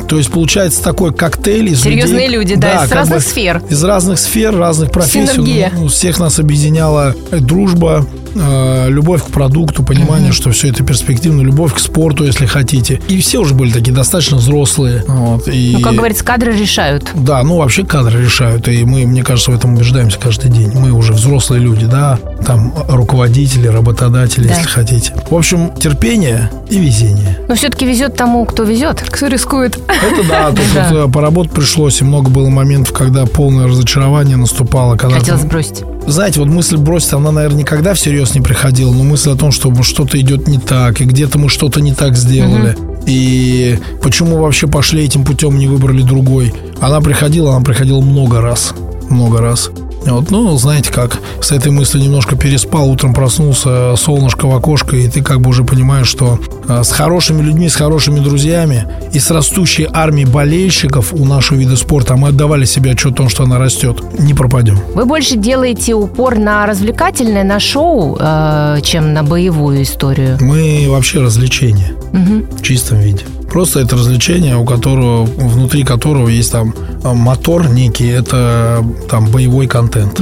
То 0.08 0.16
есть, 0.18 0.30
получается 0.30 0.82
такой 0.82 1.12
коктейль 1.14 1.68
из 1.70 1.82
Серьезные 1.82 2.26
людей- 2.28 2.38
люди, 2.38 2.54
да, 2.56 2.84
из 2.84 2.92
разных 2.92 3.22
сфер. 3.22 3.62
Из 3.68 3.82
разных 3.84 4.18
сфер, 4.18 4.56
разных 4.56 4.90
профессий. 4.90 5.32
Синергия. 5.34 5.72
Ну, 5.74 5.88
всех 5.88 6.18
нас 6.18 6.38
объединяла 6.38 7.14
дружба, 7.30 8.06
э, 8.27 8.27
любовь 8.34 9.22
к 9.24 9.26
продукту, 9.28 9.82
понимание, 9.82 10.32
что 10.32 10.50
все 10.50 10.68
это 10.68 10.84
перспективно, 10.84 11.42
любовь 11.42 11.74
к 11.74 11.78
спорту, 11.78 12.24
если 12.24 12.46
хотите. 12.46 13.00
И 13.08 13.20
все 13.20 13.38
уже 13.38 13.54
были 13.54 13.70
такие 13.72 13.92
достаточно 13.92 14.36
взрослые. 14.36 15.04
Вот, 15.06 15.48
и... 15.48 15.74
Ну, 15.78 15.80
как 15.80 15.94
говорится, 15.94 16.24
кадры 16.24 16.56
решают. 16.56 17.10
Да, 17.14 17.42
ну 17.42 17.56
вообще 17.58 17.84
кадры 17.84 18.22
решают, 18.22 18.68
и 18.68 18.84
мы, 18.84 19.06
мне 19.06 19.22
кажется, 19.22 19.50
в 19.50 19.54
этом 19.54 19.74
убеждаемся 19.74 20.18
каждый 20.18 20.50
день. 20.50 20.72
Мы 20.74 20.90
уже 20.92 21.12
взрослые 21.12 21.60
люди, 21.62 21.86
да, 21.86 22.18
там 22.44 22.74
руководители, 22.88 23.66
работодатели, 23.68 24.48
Да. 24.48 24.54
если 24.54 24.68
хотите. 24.68 25.14
В 25.30 25.34
общем, 25.34 25.72
терпение 25.74 26.50
и 26.70 26.78
везение. 26.78 27.38
Но 27.48 27.54
все-таки 27.54 27.86
везет 27.86 28.16
тому, 28.16 28.44
кто 28.44 28.64
везет. 28.64 29.02
Кто 29.08 29.26
рискует? 29.28 29.76
Это 29.88 30.28
да, 30.28 30.48
тут 30.50 30.60
Да. 30.74 30.88
вот, 30.90 31.08
э, 31.08 31.12
поработать 31.12 31.52
пришлось, 31.52 32.00
и 32.00 32.04
много 32.04 32.30
было 32.30 32.48
моментов, 32.48 32.92
когда 32.96 33.26
полное 33.26 33.66
разочарование 33.66 34.36
наступало. 34.36 34.96
Когда 34.96 35.18
Хотелось 35.18 35.44
бросить. 35.44 35.82
знаете, 36.06 36.40
вот 36.40 36.48
мысль 36.48 36.76
бросить, 36.76 37.12
она, 37.12 37.30
наверное, 37.32 37.60
никогда 37.60 37.94
всерьез 37.94 38.17
не 38.34 38.40
приходила, 38.40 38.92
но 38.92 39.04
мысль 39.04 39.30
о 39.30 39.36
том, 39.36 39.52
что 39.52 39.72
что-то 39.82 40.20
идет 40.20 40.48
не 40.48 40.58
так, 40.58 41.00
и 41.00 41.04
где-то 41.04 41.38
мы 41.38 41.48
что-то 41.48 41.80
не 41.80 41.94
так 41.94 42.16
сделали. 42.16 42.76
И 43.06 43.78
почему 44.02 44.38
вообще 44.38 44.66
пошли 44.66 45.04
этим 45.04 45.24
путем, 45.24 45.58
не 45.58 45.66
выбрали 45.66 46.02
другой? 46.02 46.52
Она 46.80 47.00
приходила, 47.00 47.54
она 47.54 47.64
приходила 47.64 48.00
много 48.00 48.40
раз. 48.40 48.74
Много 49.08 49.40
раз. 49.40 49.70
Вот, 50.06 50.30
ну, 50.30 50.56
знаете 50.56 50.92
как, 50.92 51.18
с 51.40 51.52
этой 51.52 51.70
мыслью 51.70 52.02
немножко 52.02 52.36
переспал, 52.36 52.88
утром 52.88 53.12
проснулся, 53.12 53.94
солнышко 53.96 54.46
в 54.46 54.54
окошко, 54.54 54.96
и 54.96 55.08
ты 55.08 55.22
как 55.22 55.40
бы 55.40 55.50
уже 55.50 55.64
понимаешь, 55.64 56.06
что 56.06 56.38
а, 56.66 56.82
с 56.82 56.90
хорошими 56.90 57.42
людьми, 57.42 57.68
с 57.68 57.76
хорошими 57.76 58.20
друзьями 58.20 58.86
и 59.12 59.18
с 59.18 59.30
растущей 59.30 59.88
армией 59.92 60.26
болельщиков 60.26 61.12
у 61.12 61.24
нашего 61.24 61.58
вида 61.58 61.76
спорта, 61.76 62.14
а 62.14 62.16
мы 62.16 62.28
отдавали 62.28 62.64
себе 62.64 62.92
отчет 62.92 63.12
о 63.12 63.16
том, 63.16 63.28
что 63.28 63.44
она 63.44 63.58
растет, 63.58 64.02
не 64.18 64.34
пропадем. 64.34 64.78
Вы 64.94 65.04
больше 65.04 65.36
делаете 65.36 65.94
упор 65.94 66.38
на 66.38 66.66
развлекательное, 66.66 67.44
на 67.44 67.60
шоу, 67.60 68.16
э, 68.18 68.78
чем 68.82 69.12
на 69.12 69.22
боевую 69.22 69.82
историю. 69.82 70.38
Мы 70.40 70.86
вообще 70.88 71.20
развлечение 71.20 71.92
в 72.12 72.62
чистом 72.62 72.98
виде. 72.98 73.24
Просто 73.50 73.80
это 73.80 73.96
развлечение, 73.96 74.56
у 74.56 74.64
которого, 74.64 75.24
внутри 75.24 75.82
которого 75.82 76.28
есть 76.28 76.52
там 76.52 76.74
а, 77.02 77.14
мотор 77.14 77.68
некий, 77.68 78.06
это 78.06 78.84
там 79.08 79.26
боевой 79.30 79.66
контент. 79.66 80.20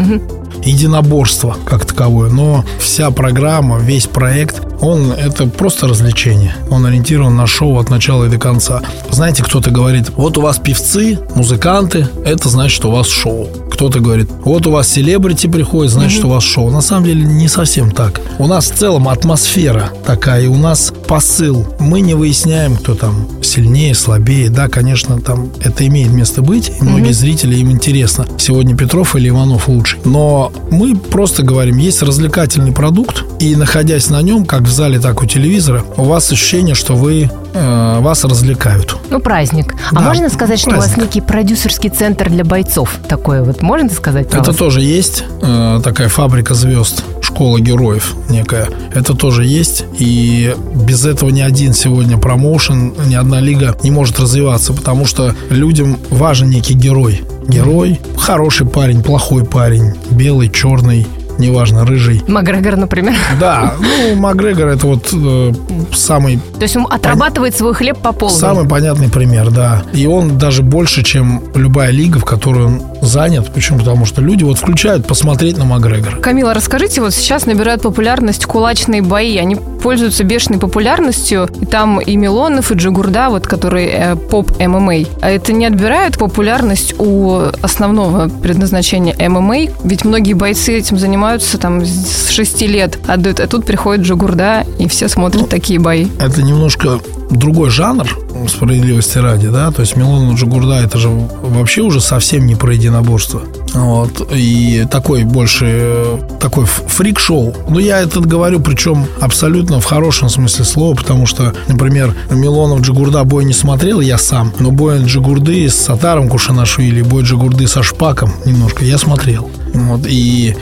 Единоборство 0.65 1.57
как 1.65 1.85
таковое. 1.85 2.31
Но 2.31 2.65
вся 2.79 3.11
программа, 3.11 3.79
весь 3.79 4.07
проект, 4.07 4.63
он 4.81 5.13
это 5.13 5.47
просто 5.47 5.87
развлечение. 5.89 6.55
Он 6.71 6.85
ориентирован 6.87 7.37
на 7.37 7.47
шоу 7.47 7.79
от 7.79 7.91
начала 7.91 8.25
и 8.25 8.29
до 8.29 8.39
конца. 8.39 8.83
Знаете, 9.11 9.43
кто-то 9.43 9.71
говорит, 9.71 10.11
вот 10.17 10.37
у 10.39 10.43
вас 10.43 10.59
певцы, 10.59 11.19
музыканты, 11.35 12.09
это 12.25 12.49
значит, 12.49 12.77
что 12.77 12.89
у 12.89 12.93
вас 12.93 13.09
шоу. 13.09 13.49
кто-то 13.77 14.01
говорит, 14.01 14.31
вот 14.43 14.67
у 14.67 14.71
вас 14.71 14.89
селебрити 14.89 15.49
приходит, 15.49 15.93
значит, 15.93 16.25
у 16.25 16.31
вас 16.31 16.43
шоу. 16.43 16.71
На 16.71 16.81
самом 16.81 17.05
деле 17.05 17.27
не 17.27 17.47
совсем 17.47 17.91
так. 17.91 18.23
У 18.39 18.47
нас 18.47 18.71
в 18.71 18.75
целом 18.75 19.07
атмосфера 19.07 19.93
такая, 20.07 20.45
и 20.45 20.47
у 20.47 20.57
нас 20.57 20.95
посыл. 21.07 21.67
Мы 21.79 22.01
не 22.01 22.15
выясняем, 22.15 22.77
кто 22.77 22.95
там 22.95 23.29
сильнее, 23.43 23.95
слабее. 23.95 24.49
Да, 24.49 24.69
конечно, 24.69 25.21
там 25.21 25.51
это 25.61 25.87
имеет 25.87 26.11
место 26.11 26.41
быть, 26.41 26.73
и 26.81 26.85
многие 26.85 27.13
зрители 27.13 27.57
им 27.57 27.71
интересно, 27.71 28.27
сегодня 28.39 28.75
Петров 28.75 29.15
или 29.15 29.29
Иванов 29.29 29.69
лучше. 29.69 29.99
Но 30.07 30.53
мы 30.71 30.97
просто 30.97 31.43
говорим, 31.43 31.79
есть 31.79 32.03
развлекательный 32.03 32.73
продукт, 32.73 33.25
и 33.41 33.57
находясь 33.57 34.11
на 34.11 34.21
нем, 34.23 34.45
как 34.45 34.63
в 34.63 34.71
зале, 34.71 34.99
так 34.99 35.23
у 35.23 35.27
телевизора, 35.27 35.85
у 35.97 36.05
вас 36.05 36.31
ощущение, 36.33 36.75
что 36.75 36.95
вы 36.95 37.31
э, 37.55 37.99
вас 38.01 38.25
развлекают. 38.25 38.97
Ну, 39.11 39.21
праздник. 39.21 39.75
А 39.91 39.95
Да, 39.97 40.01
можно 40.03 40.29
сказать, 40.29 40.59
что 40.59 40.71
у 40.71 40.75
вас 40.75 40.87
праздник. 40.87 41.05
некий 41.05 41.21
продюсерский 41.21 41.91
центр 41.91 42.31
для 42.31 42.45
бойцов? 42.45 42.99
Такое 43.09 43.43
вот 43.43 43.63
можно 43.63 43.91
сказать? 43.91 44.27
Это 44.29 44.45
вас? 44.45 44.57
тоже 44.57 44.81
есть 44.81 45.25
э, 45.43 45.81
такая 45.83 46.09
фабрика 46.09 46.55
звезд, 46.55 47.03
школа 47.37 47.61
героев 47.61 48.14
некая. 48.31 48.66
Это 48.95 49.12
тоже 49.12 49.45
есть. 49.45 49.85
И 49.99 50.55
без 50.75 51.05
этого 51.05 51.28
ни 51.28 51.43
один 51.43 51.75
сегодня 51.75 52.16
промоушен, 52.16 52.95
ни 53.09 53.14
одна 53.14 53.40
лига 53.40 53.76
не 53.83 53.90
может 53.90 54.19
развиваться, 54.19 54.73
потому 54.73 55.05
что 55.05 55.35
людям 55.50 55.99
важен 56.09 56.49
некий 56.49 56.73
герой. 56.73 57.21
Герой, 57.47 58.00
хороший 58.16 58.66
парень, 58.66 59.02
плохой 59.02 59.45
парень, 59.45 59.93
белый, 60.11 60.49
черный, 60.49 61.07
неважно, 61.38 61.85
рыжий. 61.85 62.23
Макгрегор, 62.26 62.76
например. 62.76 63.14
Да, 63.40 63.75
ну, 63.81 64.14
Макгрегор 64.16 64.69
это 64.69 64.87
вот 64.87 65.09
э, 65.12 65.52
самый 65.93 66.38
То 66.55 66.62
есть 66.62 66.76
он 66.76 66.87
отрабатывает 66.90 67.57
свой 67.57 67.75
хлеб 67.75 67.99
по 67.99 68.12
полной. 68.12 68.37
Самый 68.37 68.69
понятный 68.69 69.09
пример, 69.09 69.50
да. 69.50 69.83
И 69.93 70.07
он 70.07 70.38
даже 70.38 70.62
больше, 70.62 71.02
чем 71.02 71.43
любая 71.55 71.90
лига, 71.90 72.19
в 72.19 72.25
которой 72.25 72.66
он 72.66 72.83
занят. 73.02 73.52
Почему? 73.52 73.78
Потому 73.78 74.07
что 74.07 74.23
люди 74.23 74.45
вот 74.45 74.59
включают 74.59 75.07
посмотреть 75.07 75.59
на 75.59 75.64
Макгрегора. 75.64 76.21
Камила, 76.21 76.55
расскажите, 76.55 77.00
вот 77.00 77.14
сейчас 77.14 77.47
набирают 77.47 77.83
популярность 77.83 78.47
кулачные 78.47 79.02
бои. 79.02 79.37
Они 79.37 79.57
пользуются 79.57 80.25
бешеной 80.25 80.59
популярностью. 80.59 81.49
И 81.61 81.66
там 81.66 82.00
и 82.00 82.16
Милонов, 82.16 82.73
и 82.73 82.75
Джигурда, 82.75 83.28
вот, 83.28 83.47
который 83.47 83.87
э, 83.87 84.16
поп 84.16 84.50
ММА. 84.59 84.93
А 85.21 85.31
это 85.31 85.52
не 85.52 85.66
отбирает 85.66 86.19
популярность 86.19 86.95
у 86.99 87.43
основного 87.62 88.28
предназначения 88.28 89.14
ММА? 89.28 89.73
Ведь 89.85 90.05
многие 90.05 90.33
бойцы 90.33 90.78
этим 90.78 90.99
занимаются 90.99 91.25
там 91.59 91.85
с 91.85 92.30
6 92.30 92.62
лет. 92.62 92.99
Отдают, 93.06 93.40
а 93.40 93.47
тут 93.47 93.64
приходит 93.64 94.06
Джигурда, 94.06 94.66
и 94.78 94.88
все 94.88 95.09
смотрят 95.09 95.49
такие 95.49 95.78
бои. 95.78 96.06
Это 96.18 96.42
немножко 96.42 97.00
другой 97.30 97.71
жанр, 97.71 98.06
справедливости 98.49 99.18
ради, 99.18 99.49
да, 99.49 99.71
то 99.71 99.80
есть 99.80 99.97
Милонов 99.97 100.38
Джигурда 100.38 100.75
это 100.75 100.99
же 100.99 101.09
вообще 101.09 101.83
уже 101.83 102.00
совсем 102.00 102.47
не 102.47 102.54
про 102.54 102.73
единоборство. 102.73 103.42
Вот. 103.75 104.33
И 104.33 104.87
такой 104.90 105.25
больше 105.25 106.21
такой 106.40 106.66
фрик-шоу. 106.66 107.54
Но 107.68 107.78
я 107.78 108.00
это 108.00 108.21
говорю, 108.21 108.61
причем 108.61 109.06
абсолютно 109.21 109.80
в 109.80 109.85
хорошем 109.85 110.28
смысле 110.28 110.64
слова, 110.64 110.95
потому 110.95 111.26
что, 111.26 111.52
например, 111.68 112.14
Милонов 112.30 112.80
Джигурда 112.80 113.25
бой 113.25 113.45
не 113.45 113.52
смотрел, 113.52 114.00
я 114.00 114.18
сам, 114.18 114.52
но 114.59 114.71
бой 114.71 115.02
Джигурды 115.02 115.68
с 115.68 115.75
Сатаром 115.75 116.28
Кушанашвили, 116.28 117.02
бой 117.02 117.25
Джигурды 117.25 117.66
со 117.66 117.83
Шпаком 117.83 118.33
немножко 118.45 118.85
я 118.85 118.99
смотрел. 118.99 119.50
Вот. 119.75 120.02
И 120.06 120.56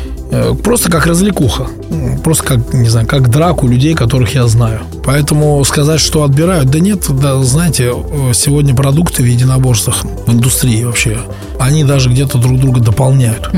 просто 0.63 0.91
как 0.91 1.07
развлекуха. 1.07 1.67
Просто 2.23 2.45
как, 2.45 2.75
не 2.75 2.89
знаю, 2.89 3.07
как 3.07 3.31
драку 3.31 3.69
людей, 3.69 3.95
которых 3.95 4.35
я 4.35 4.47
знаю. 4.47 4.81
Поэтому 5.05 5.63
сказать, 5.65 6.01
что 6.01 6.23
отбирают, 6.25 6.71
да 6.71 6.79
нет, 6.79 7.05
да, 7.21 7.37
знаете, 7.43 7.93
э, 7.93 8.33
сегодня 8.35 8.75
продукты 8.75 9.23
в 9.23 9.27
единоборствах 9.27 10.05
в 10.27 10.33
индустрии 10.33 10.85
вообще, 10.85 11.19
они 11.61 11.85
даже 11.85 12.11
где-то 12.11 12.39
друг 12.39 12.59
друга 12.59 12.81
дополняют. 12.81 13.51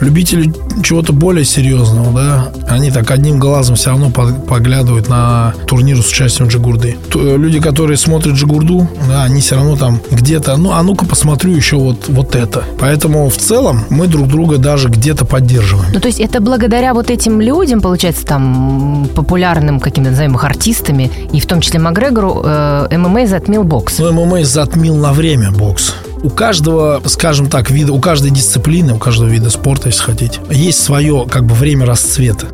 Любители 0.00 0.52
чего-то 0.82 1.12
более 1.12 1.44
серьезного, 1.44 2.12
да, 2.12 2.48
они 2.68 2.90
так 2.90 3.10
одним 3.10 3.38
глазом 3.38 3.76
все 3.76 3.90
равно 3.90 4.10
по- 4.10 4.32
поглядывают 4.32 5.08
на 5.08 5.54
турниры 5.66 6.02
с 6.02 6.08
участием 6.08 6.48
Джигурды. 6.48 6.96
Э, 7.14 7.36
Люди, 7.36 7.60
которые 7.60 7.96
смотрят 7.96 8.34
Джигурду, 8.34 8.88
да, 9.08 9.24
они 9.24 9.40
все 9.40 9.56
равно 9.56 9.76
там 9.76 10.00
где-то, 10.10 10.56
ну, 10.56 10.72
а 10.72 10.82
ну-ка 10.82 11.06
посмотрю 11.06 11.52
еще 11.52 11.76
вот, 11.76 12.08
вот 12.08 12.34
это. 12.36 12.64
Поэтому 12.78 13.28
в 13.30 13.36
целом 13.36 13.84
мы 13.90 14.06
друг 14.06 14.28
друга 14.28 14.58
даже 14.58 14.88
где-то 14.88 15.24
поддерживаем. 15.24 15.90
Ну, 15.92 16.00
то 16.00 16.08
есть 16.08 16.20
это 16.20 16.40
благодаря 16.40 16.92
вот 16.94 17.10
этим 17.10 17.40
людям, 17.40 17.80
получается, 17.80 18.24
там, 18.26 19.08
популярным 19.14 19.80
каким-то, 19.80 20.10
назовем 20.10 20.34
их, 20.34 20.44
артистами, 20.44 21.10
и 21.32 21.40
в 21.40 21.46
том 21.46 21.60
числе 21.60 21.80
Макгрегору, 21.80 22.42
э, 22.44 22.88
ММА 22.96 23.26
затмил 23.26 23.64
бокс. 23.64 23.98
Но 23.98 24.12
ММА 24.12 24.44
затмил 24.44 24.96
на 24.96 25.12
время 25.12 25.50
бокс. 25.50 25.94
У 26.26 26.28
каждого, 26.28 27.00
скажем 27.06 27.48
так, 27.48 27.70
вида, 27.70 27.92
у 27.92 28.00
каждой 28.00 28.32
дисциплины, 28.32 28.94
у 28.94 28.98
каждого 28.98 29.28
вида 29.28 29.48
спорта, 29.48 29.90
если 29.90 30.02
хотите, 30.02 30.40
есть 30.50 30.82
свое 30.82 31.24
как 31.30 31.44
бы 31.46 31.54
время 31.54 31.86
расцвета. 31.86 32.48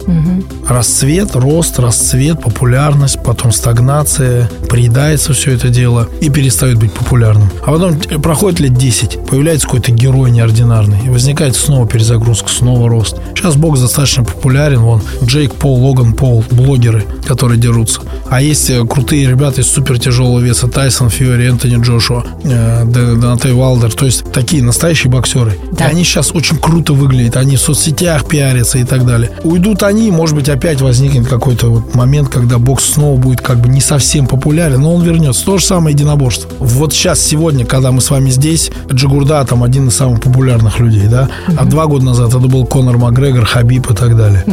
Расцвет, 0.69 1.35
рост, 1.35 1.79
расцвет, 1.79 2.43
популярность, 2.43 3.23
потом 3.25 3.51
стагнация, 3.51 4.51
приедается 4.69 5.33
все 5.33 5.53
это 5.53 5.71
дело 5.71 6.07
и 6.21 6.29
перестает 6.29 6.79
быть 6.79 6.93
популярным. 6.93 7.49
А 7.65 7.73
потом 7.73 7.99
э, 8.11 8.19
проходит 8.19 8.61
лет 8.61 8.75
10, 8.75 9.27
появляется 9.27 9.67
какой-то 9.67 9.91
герой 9.91 10.31
неординарный, 10.31 11.07
и 11.07 11.09
возникает 11.09 11.57
снова 11.57 11.87
перезагрузка, 11.89 12.51
снова 12.51 12.91
рост. 12.91 13.17
Сейчас 13.35 13.57
бокс 13.57 13.81
достаточно 13.81 14.23
популярен, 14.23 14.81
вон 14.81 15.01
Джейк 15.25 15.55
Пол, 15.55 15.83
Логан 15.83 16.13
Пол, 16.13 16.45
блогеры, 16.51 17.07
которые 17.27 17.59
дерутся. 17.59 18.03
А 18.29 18.43
есть 18.43 18.69
э, 18.69 18.85
крутые 18.87 19.27
ребята 19.27 19.63
из 19.63 19.69
супер 19.69 19.99
тяжелого 19.99 20.41
веса, 20.41 20.69
Тайсон, 20.69 21.09
Фьюри, 21.09 21.47
Энтони 21.47 21.83
Джошуа, 21.83 22.25
э, 22.45 22.85
Донатей 22.85 23.62
Валдер, 23.63 23.93
то 23.93 24.07
есть 24.07 24.25
такие 24.33 24.61
настоящие 24.61 25.09
боксеры. 25.09 25.57
Да. 25.71 25.87
И 25.87 25.91
они 25.93 26.03
сейчас 26.03 26.33
очень 26.33 26.57
круто 26.57 26.95
выглядят, 26.95 27.37
они 27.37 27.55
в 27.55 27.61
соцсетях 27.61 28.27
пиарятся 28.27 28.79
и 28.79 28.85
так 28.85 29.07
далее. 29.07 29.31
Уйдут 29.45 29.85
они, 29.85 30.11
может 30.11 30.35
быть, 30.35 30.49
опять 30.49 30.81
возникнет 30.81 31.29
какой-то 31.29 31.69
вот 31.69 31.95
момент, 31.95 32.29
когда 32.29 32.59
бокс 32.59 32.85
снова 32.85 33.17
будет 33.17 33.41
как 33.41 33.61
бы 33.61 33.69
не 33.69 33.81
совсем 33.81 34.27
популярен, 34.27 34.81
но 34.81 34.95
он 34.97 35.03
вернется. 35.03 35.45
То 35.45 35.59
же 35.59 35.65
самое 35.65 35.95
единоборство. 35.95 36.51
Вот 36.59 36.93
сейчас, 36.93 37.21
сегодня, 37.21 37.65
когда 37.65 37.93
мы 37.93 38.01
с 38.01 38.11
вами 38.11 38.31
здесь, 38.31 38.73
Джигурда 38.93 39.45
там 39.45 39.63
один 39.63 39.87
из 39.89 39.95
самых 39.95 40.21
популярных 40.21 40.81
людей, 40.81 41.07
да? 41.07 41.29
А 41.57 41.65
два 41.65 41.87
года 41.87 42.05
назад 42.05 42.31
это 42.31 42.41
был 42.41 42.67
Конор 42.67 42.99
Макгрегор, 42.99 43.45
Хабиб 43.45 43.89
и 43.91 43.95
так 43.95 44.17
далее. 44.17 44.45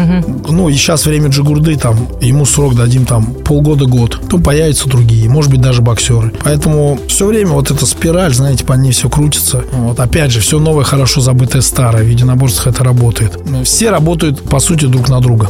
Ну, 0.47 0.69
и 0.69 0.73
сейчас 0.73 1.07
время 1.07 1.29
Джигурды, 1.29 1.75
там, 1.77 2.07
ему 2.21 2.45
срок 2.45 2.75
дадим 2.75 3.05
там 3.05 3.25
полгода-год, 3.25 4.21
то 4.29 4.37
появятся 4.37 4.87
другие, 4.87 5.27
может 5.29 5.49
быть, 5.49 5.61
даже 5.61 5.81
боксеры. 5.81 6.31
Поэтому 6.43 6.99
все 7.07 7.25
время 7.25 7.51
вот 7.53 7.71
эта 7.71 7.87
спираль, 7.87 8.33
знаете, 8.33 8.65
по 8.65 8.73
ней 8.73 8.88
все 8.91 9.09
крутится. 9.09 9.63
Вот, 9.71 9.99
опять 9.99 10.31
же, 10.31 10.39
все 10.39 10.59
новое, 10.59 10.83
хорошо 10.83 11.21
забытое 11.21 11.61
старое. 11.61 12.03
В 12.03 12.07
единоборствах 12.07 12.73
это 12.73 12.83
работает. 12.83 13.37
Все 13.63 13.89
работают, 13.89 14.41
по 14.49 14.59
сути, 14.59 14.85
друг 14.85 15.09
на 15.09 15.19
друга. 15.21 15.49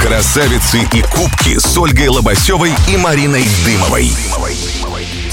Красавицы 0.00 0.78
и 0.92 1.02
кубки 1.02 1.58
с 1.58 1.76
Ольгой 1.76 2.08
Лобасевой 2.08 2.72
и 2.88 2.96
Мариной 2.96 3.44
Дымовой. 3.64 4.12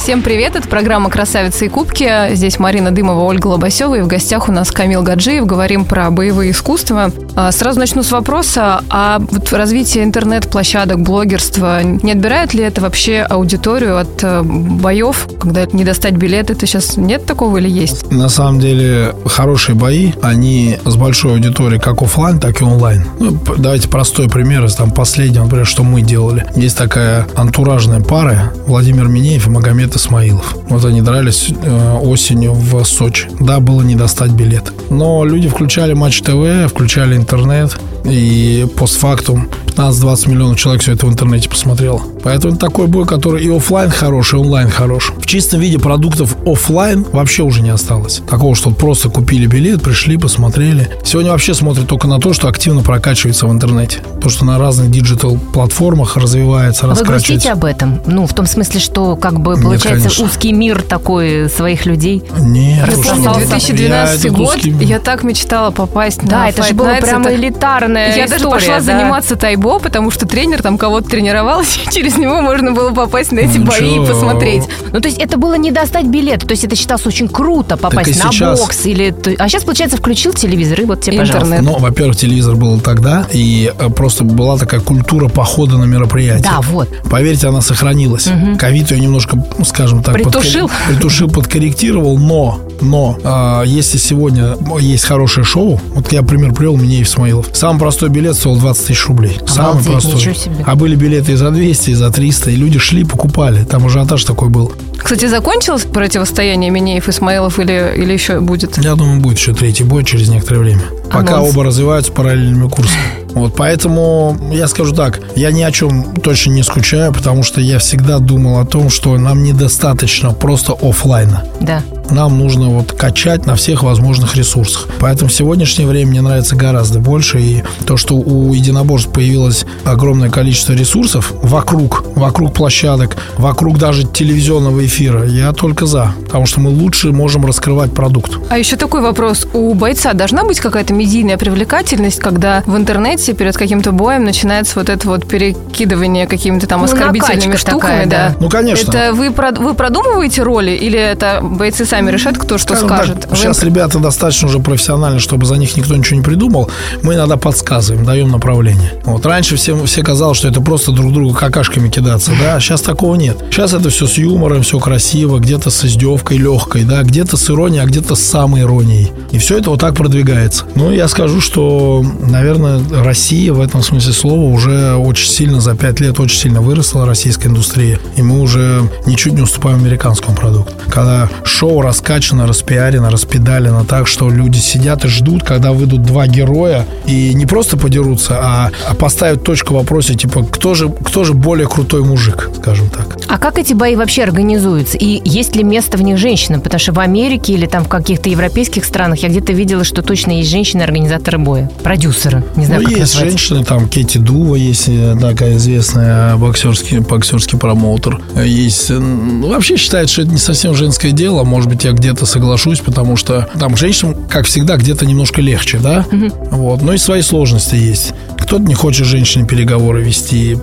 Всем 0.04 0.22
привет, 0.22 0.58
это 0.58 0.68
программа 0.68 1.10
«Красавицы 1.10 1.68
и 1.68 1.70
кубки». 1.70 2.36
Здесь 2.36 2.60
Марина 2.60 2.92
Дымова, 2.92 3.22
Ольга 3.22 3.48
Лобасева, 3.48 3.96
и 3.96 4.02
в 4.02 4.08
гостях 4.08 4.50
у 4.50 4.52
нас 4.52 4.70
Камил 4.70 5.02
Гаджиев. 5.02 5.46
Говорим 5.46 5.86
про 5.86 6.12
боевые 6.12 6.52
искусства. 6.52 7.10
А, 7.38 7.54
Сразу 7.54 7.80
начну 7.80 8.04
с 8.04 8.12
вопроса, 8.12 8.82
а 8.90 9.20
вот 9.20 9.54
развитие 9.54 10.04
интернет-площадок, 10.04 11.00
блогерства, 11.00 11.82
не 11.84 12.12
отбирает 12.12 12.54
ли 12.54 12.66
это 12.66 12.82
вообще 12.82 13.22
аудиторию 13.22 13.98
от 13.98 14.22
э, 14.24 14.42
боев, 14.44 15.26
когда 15.40 15.66
не 15.68 15.86
достать 15.86 16.16
билет? 16.16 16.52
Это 16.52 16.68
сейчас 16.68 16.98
нет 16.98 17.26
такого 17.26 17.56
или 17.60 17.70
есть? 17.70 18.12
На 18.12 18.28
самом 18.28 18.60
деле, 18.60 19.16
хорошие 19.26 19.74
бои, 19.74 20.12
они 20.22 20.80
с 20.84 20.98
большой 20.98 21.36
аудиторией 21.36 21.80
как 21.80 22.02
оффлайн, 22.02 22.42
так 22.42 22.60
и 22.60 22.66
онлайн. 22.66 23.06
Ну, 23.22 23.40
давайте 23.58 23.88
простой 23.88 24.28
пример 24.28 24.66
из 24.66 24.76
там 24.76 24.92
последнего, 24.92 25.46
например, 25.46 25.66
что 25.66 25.84
мы 25.84 26.02
делали. 26.02 26.46
Есть 26.58 26.78
такая 26.78 27.26
антуражная 27.36 28.02
пара 28.02 28.52
Владимир 28.68 29.08
Минеев 29.08 29.48
и 29.48 29.50
Магомед 29.50 29.93
Исмаилов. 29.96 30.56
Вот 30.70 30.86
они 30.86 31.02
дрались 31.02 31.50
э, 31.50 31.98
осенью 32.02 32.54
в 32.54 32.84
Сочи. 32.84 33.30
Да, 33.40 33.60
было 33.60 33.82
не 33.82 33.96
достать 33.96 34.32
билет. 34.32 34.72
Но 34.90 35.24
люди 35.26 35.48
включали 35.48 35.94
Матч 35.94 36.22
ТВ, 36.22 36.70
включали 36.70 37.16
интернет, 37.16 37.78
и 38.06 38.68
постфактум 38.78 39.50
15-20 39.68 40.30
миллионов 40.30 40.60
человек 40.60 40.82
все 40.82 40.94
это 40.94 41.06
в 41.06 41.10
интернете 41.10 41.50
посмотрело. 41.50 42.02
Поэтому 42.24 42.54
это 42.56 42.66
такой 42.68 42.88
бой, 42.88 43.06
который 43.06 43.44
и 43.44 43.56
оффлайн 43.56 43.90
хороший, 43.90 44.40
и 44.40 44.42
онлайн 44.42 44.70
хорош. 44.70 45.12
В 45.18 45.26
чистом 45.26 45.60
виде 45.60 45.78
продуктов 45.80 46.36
оффлайн 46.46 47.06
вообще 47.12 47.44
уже 47.44 47.62
не 47.62 47.70
осталось. 47.70 48.22
Такого, 48.30 48.56
что 48.56 48.72
просто 48.72 49.10
купили 49.10 49.46
билет, 49.46 49.82
пришли, 49.82 50.18
посмотрели. 50.18 50.90
Сегодня 51.04 51.32
вообще 51.32 51.54
смотрят 51.54 51.88
только 51.88 52.08
на 52.08 52.20
то, 52.20 52.34
что 52.34 52.48
активно 52.48 52.82
прокачивается 52.82 53.48
в 53.48 53.52
интернете. 53.52 54.00
То, 54.22 54.30
что 54.30 54.46
на 54.46 54.58
разных 54.58 54.90
digital 54.92 55.38
-платформах 55.38 56.18
развивается, 56.18 56.86
А 56.86 56.90
Вы 56.90 57.04
грустите 57.04 57.36
раскачивается. 57.36 57.52
об 57.52 57.66
этом? 57.66 58.02
Ну, 58.06 58.26
в 58.28 58.34
том 58.34 58.46
смысле, 58.46 58.80
что 58.80 59.16
как 59.16 59.40
бы 59.40 59.56
получается 59.56 59.92
конечно. 60.08 60.26
узкий 60.26 60.54
мир 60.54 60.82
такой 60.82 61.50
своих 61.50 61.86
людей. 61.86 62.24
Нет, 62.40 62.88
Я 62.88 62.98
уж 62.98 63.06
помню, 63.08 63.30
нет. 63.30 63.38
2012 63.50 64.24
Я 64.26 64.32
год, 64.32 64.48
узкий- 64.56 64.76
я 64.82 65.00
так 65.00 65.24
мечтала 65.24 65.72
попасть 65.72 66.22
Да, 66.24 66.40
на 66.40 66.50
это 66.50 66.64
же 66.64 66.74
было 66.74 66.96
прямо 67.02 67.34
элитарная 67.34 68.16
Я 68.16 68.28
даже 68.28 68.44
история, 68.46 68.52
пошла 68.54 68.76
да. 68.76 68.82
заниматься 68.82 69.36
тайбо, 69.36 69.80
потому 69.80 70.12
что 70.12 70.26
тренер 70.28 70.62
там 70.62 70.78
кого-то 70.78 71.10
тренировал. 71.10 71.64
Через 71.92 72.13
через 72.14 72.18
него 72.24 72.42
можно 72.42 72.72
было 72.72 72.92
попасть 72.92 73.32
на 73.32 73.40
эти 73.40 73.58
бои 73.58 73.96
и 74.04 74.06
посмотреть. 74.06 74.64
Ну, 74.92 75.00
то 75.00 75.08
есть 75.08 75.20
это 75.20 75.38
было 75.38 75.56
не 75.56 75.72
достать 75.72 76.06
билет, 76.06 76.42
то 76.42 76.52
есть 76.52 76.64
это 76.64 76.76
считалось 76.76 77.06
очень 77.06 77.28
круто 77.28 77.78
попасть 77.78 78.24
на 78.24 78.32
сейчас. 78.32 78.60
бокс 78.60 78.86
или... 78.86 79.12
то- 79.12 79.32
А 79.40 79.50
сейчас, 79.50 79.64
получается, 79.64 79.98
включил 79.98 80.34
телевизор 80.34 80.82
и 80.82 80.86
вот 80.86 81.02
тебе, 81.02 81.20
пожалуйста. 81.20 81.56
Интернет. 81.56 81.62
Ну, 81.78 81.80
во-первых, 81.80 82.16
телевизор 82.18 82.56
был 82.56 82.80
тогда, 82.80 83.26
и 83.32 83.72
э, 83.78 83.90
просто 83.90 84.24
была 84.24 84.58
такая 84.58 84.80
культура 84.82 85.28
похода 85.28 85.78
на 85.78 85.86
мероприятие. 85.86 86.44
Да, 86.44 86.62
вот. 86.62 86.90
Поверьте, 87.10 87.48
она 87.48 87.62
сохранилась. 87.62 88.30
Ковид 88.60 88.92
ее 88.92 89.00
немножко, 89.00 89.38
ну, 89.58 89.66
скажем 89.66 90.04
так, 90.04 90.14
Притушил. 90.14 90.68
подкор- 90.68 90.88
притушил, 90.88 91.30
подкорректировал, 91.30 92.18
но, 92.18 92.60
но 92.84 93.18
а, 93.24 93.64
если 93.64 93.98
сегодня 93.98 94.56
есть 94.80 95.06
хорошее 95.06 95.46
шоу, 95.46 95.80
вот 95.94 96.12
я 96.12 96.24
пример 96.24 96.54
привел, 96.54 96.76
мне 96.78 97.02
Исмаилов. 97.02 97.48
Самый 97.54 97.80
простой 97.80 98.10
билет 98.10 98.36
стоил 98.36 98.58
20 98.58 98.88
тысяч 98.88 99.08
рублей. 99.08 99.40
Самый 99.48 99.72
Обалдеть, 99.72 99.92
простой. 99.92 100.16
ничего 100.16 100.34
себе. 100.34 100.56
А 100.66 100.76
были 100.76 100.96
билеты 100.96 101.34
и 101.34 101.36
за 101.36 101.52
200, 101.52 101.90
и 101.92 101.94
за 101.94 102.12
300, 102.12 102.52
и 102.52 102.56
люди 102.56 102.80
шли, 102.80 103.04
покупали. 103.04 103.64
Там 103.64 103.86
ажиотаж 103.86 104.24
такой 104.24 104.50
был. 104.50 104.74
Кстати, 104.98 105.26
закончилось 105.26 105.84
противостояние 105.84 106.72
Минеев 106.72 107.08
и 107.08 107.12
Исмаилов 107.12 107.60
или, 107.60 107.94
или 107.98 108.14
еще 108.14 108.40
будет? 108.40 108.78
Я 108.78 108.96
думаю, 108.96 109.20
будет 109.20 109.38
еще 109.38 109.54
третий 109.54 109.84
бой 109.84 110.06
через 110.06 110.30
некоторое 110.30 110.60
время. 110.60 110.82
Пока 111.12 111.36
Анонс. 111.36 111.52
оба 111.52 111.66
развиваются 111.66 112.12
параллельными 112.12 112.70
курсами. 112.70 113.02
Вот, 113.34 113.56
поэтому 113.56 114.38
я 114.52 114.68
скажу 114.68 114.96
так, 114.96 115.20
я 115.36 115.52
ни 115.52 115.62
о 115.62 115.72
чем 115.72 116.14
точно 116.16 116.52
не 116.52 116.64
скучаю, 116.64 117.12
потому 117.12 117.44
что 117.44 117.60
я 117.60 117.80
всегда 117.80 118.20
думал 118.20 118.60
о 118.60 118.66
том, 118.66 118.90
что 118.90 119.18
нам 119.18 119.44
недостаточно 119.44 120.34
просто 120.34 120.74
оффлайна. 120.74 121.44
Да. 121.60 121.82
Нам 122.10 122.38
нужно 122.38 122.70
вот 122.70 122.92
качать 122.92 123.46
на 123.46 123.56
всех 123.56 123.84
возможных 123.84 124.36
ресурсах. 124.36 124.88
Поэтому 125.00 125.30
в 125.30 125.34
сегодняшнее 125.34 125.88
время 125.88 126.12
мне 126.12 126.22
нравится 126.22 126.56
гораздо 126.56 127.00
больше. 127.00 127.40
И 127.40 127.64
то, 127.86 127.98
что 127.98 128.16
у 128.16 128.54
единоборств 128.54 129.12
появилось 129.12 129.66
огромное 129.84 130.30
количество 130.30 130.74
ресурсов 130.74 131.32
вокруг, 131.42 132.04
вокруг 132.16 132.54
площадок, 132.54 133.18
вокруг 133.38 133.78
даже 133.78 134.04
телевизионного 134.04 134.86
эфира, 134.86 135.26
я 135.26 135.52
только 135.54 135.86
за. 135.86 136.14
Потому 136.26 136.46
что 136.46 136.60
мы 136.60 136.70
лучше 136.70 137.12
можем 137.12 137.46
раскрывать 137.46 137.94
продукт. 137.94 138.34
А 138.50 138.58
еще 138.58 138.76
такой 138.76 139.02
вопрос. 139.02 139.48
У 139.54 139.74
бойца 139.74 140.14
должна 140.14 140.44
быть 140.44 140.60
какая-то 140.60 140.94
медийная 140.94 141.38
привлекательность, 141.38 142.20
когда 142.20 142.64
в 142.66 142.76
интернете 142.76 143.34
перед 143.34 143.56
каким-то 143.58 143.92
боем 143.92 144.24
начинается 144.24 144.80
вот 144.80 144.90
это 144.90 145.08
вот 145.08 145.28
перекидывание 145.28 146.28
какими-то 146.28 146.68
там 146.68 146.82
Ну, 146.82 146.86
оскорбительными 146.86 147.56
штуками, 147.56 147.80
такая, 147.80 148.06
да. 148.06 148.30
да. 148.30 148.36
Ну, 148.40 148.50
конечно. 148.50 148.90
Это 148.90 149.14
вы, 149.14 149.30
вы 149.30 149.74
продумываете 149.74 150.44
роли 150.44 150.72
или 150.72 151.00
это 151.00 151.40
бойцы 151.42 151.86
сами 151.94 152.10
решат, 152.10 152.40
кто 152.40 152.58
что 152.58 152.70
Скажем 152.76 152.88
скажет? 152.90 153.20
так, 153.22 153.30
Вы- 153.30 153.38
сейчас 153.38 153.62
ребята 153.62 154.00
достаточно 154.00 154.48
уже 154.48 154.58
профессиональны, 154.58 155.20
чтобы 155.20 155.46
за 155.46 155.58
них 155.58 155.78
никто 155.78 155.96
ничего 155.96 156.18
не 156.18 156.24
придумал. 156.24 156.72
Мы 157.04 157.14
иногда 157.14 157.38
подсказываем, 157.38 158.04
даем 158.04 158.32
направление. 158.32 158.94
Вот 159.04 159.24
раньше 159.28 159.58
всем 159.58 159.86
все 159.86 160.02
казалось, 160.02 160.40
что 160.40 160.48
это 160.48 160.60
просто 160.60 160.92
друг 160.92 161.14
другу 161.14 161.36
какашками 161.36 161.90
кидаться, 161.90 162.32
да. 162.40 162.60
Сейчас 162.60 162.82
такого 162.82 163.14
нет. 163.16 163.38
Сейчас 163.52 163.74
это 163.74 163.92
все 163.92 164.08
с 164.08 164.18
юмором, 164.18 164.64
все 164.64 164.80
красиво, 164.80 165.38
где-то 165.38 165.70
с 165.70 165.86
издевкой 165.86 166.38
легкой, 166.38 166.84
да, 166.84 167.04
где-то 167.04 167.38
с 167.38 167.48
иронией, 167.52 167.84
а 167.84 167.86
где-то 167.86 168.16
с 168.16 168.22
самой 168.24 168.62
иронией. 168.62 169.12
И 169.30 169.38
все 169.38 169.60
это 169.60 169.70
вот 169.70 169.80
так 169.80 169.94
продвигается. 169.94 170.66
Ну, 170.74 170.92
я 170.92 171.08
скажу, 171.08 171.42
что, 171.42 172.04
наверное, 172.22 172.82
Россия 173.04 173.54
в 173.54 173.62
этом 173.62 173.84
смысле 173.84 174.14
слова 174.14 174.42
уже 174.52 174.96
очень 174.96 175.30
сильно 175.30 175.62
за 175.62 175.76
пять 175.76 176.00
лет 176.00 176.20
очень 176.20 176.40
сильно 176.40 176.60
выросла 176.62 177.06
российская 177.06 177.50
индустрия. 177.50 178.00
И 178.16 178.24
мы 178.24 178.40
уже 178.40 178.82
ничуть 179.06 179.34
не 179.34 179.42
уступаем 179.44 179.78
американскому 179.78 180.36
продукту. 180.36 180.74
Когда 180.90 181.30
шоу 181.44 181.83
раскачано, 181.84 182.48
распиарено, 182.48 183.10
распедалено 183.10 183.86
так, 183.86 184.08
что 184.08 184.30
люди 184.30 184.58
сидят 184.58 185.06
и 185.06 185.08
ждут, 185.08 185.44
когда 185.44 185.72
выйдут 185.72 186.02
два 186.04 186.28
героя 186.28 186.86
и 187.06 187.34
не 187.34 187.46
просто 187.46 187.78
подерутся, 187.78 188.40
а, 188.42 188.72
а 188.88 188.96
поставят 188.96 189.44
точку 189.44 189.74
в 189.74 189.78
вопросе, 189.78 190.16
типа, 190.16 190.44
кто 190.44 190.74
же, 190.74 190.90
кто 190.90 191.24
же 191.24 191.34
более 191.34 191.68
крутой 191.68 192.04
мужик, 192.04 192.50
скажем 192.58 192.90
так. 192.90 193.18
А 193.28 193.38
как 193.38 193.60
эти 193.60 193.74
бои 193.74 193.96
вообще 193.96 194.24
организуются? 194.24 194.98
И 194.98 195.22
есть 195.24 195.56
ли 195.56 195.64
место 195.64 195.98
в 195.98 196.02
них 196.02 196.18
женщинам? 196.18 196.62
Потому 196.62 196.80
что 196.80 196.94
в 196.94 197.00
Америке 197.00 197.54
или 197.54 197.66
там 197.66 197.84
в 197.84 197.88
каких-то 197.88 198.30
европейских 198.30 198.86
странах 198.86 199.20
я 199.20 199.30
где-то 199.30 199.54
видела, 199.54 199.84
что 199.84 200.02
точно 200.02 200.32
есть 200.32 200.50
женщины-организаторы 200.50 201.38
боя. 201.38 201.70
Продюсеры. 201.84 202.44
Не 202.56 202.66
знаю, 202.66 202.82
ну, 202.82 202.90
как 202.90 202.98
есть 202.98 203.18
женщины, 203.18 203.64
там 203.64 203.88
Кэти 203.88 204.18
Дува 204.18 204.56
есть 204.56 204.88
э, 204.88 205.16
такая 205.20 205.58
известная 205.58 206.38
боксерский, 206.38 207.00
боксерский 207.00 207.58
промоутер. 207.58 208.22
Есть, 208.44 208.90
э, 208.90 209.00
ну, 209.00 209.50
вообще 209.50 209.78
считает, 209.78 210.10
что 210.10 210.22
это 210.22 210.32
не 210.32 210.38
совсем 210.38 210.76
женское 210.76 211.12
дело. 211.12 211.44
Может 211.44 211.70
быть, 211.70 211.73
я 211.82 211.92
где-то 211.92 212.26
соглашусь, 212.26 212.80
потому 212.80 213.16
что 213.16 213.50
там 213.60 213.76
женщинам, 213.76 214.28
как 214.30 214.46
всегда, 214.46 214.78
где-то 214.78 215.06
немножко 215.06 215.42
легче, 215.42 215.80
да? 215.80 216.06
Вот. 216.52 216.82
Но 216.82 216.94
и 216.94 216.98
свои 216.98 217.22
сложности 217.22 217.76
есть. 217.76 218.14
Кто-то 218.38 218.64
не 218.64 218.76
хочет 218.76 219.06
с 219.06 219.10
женщиной 219.10 219.48
переговоры 219.48 220.04
вести, 220.04 220.58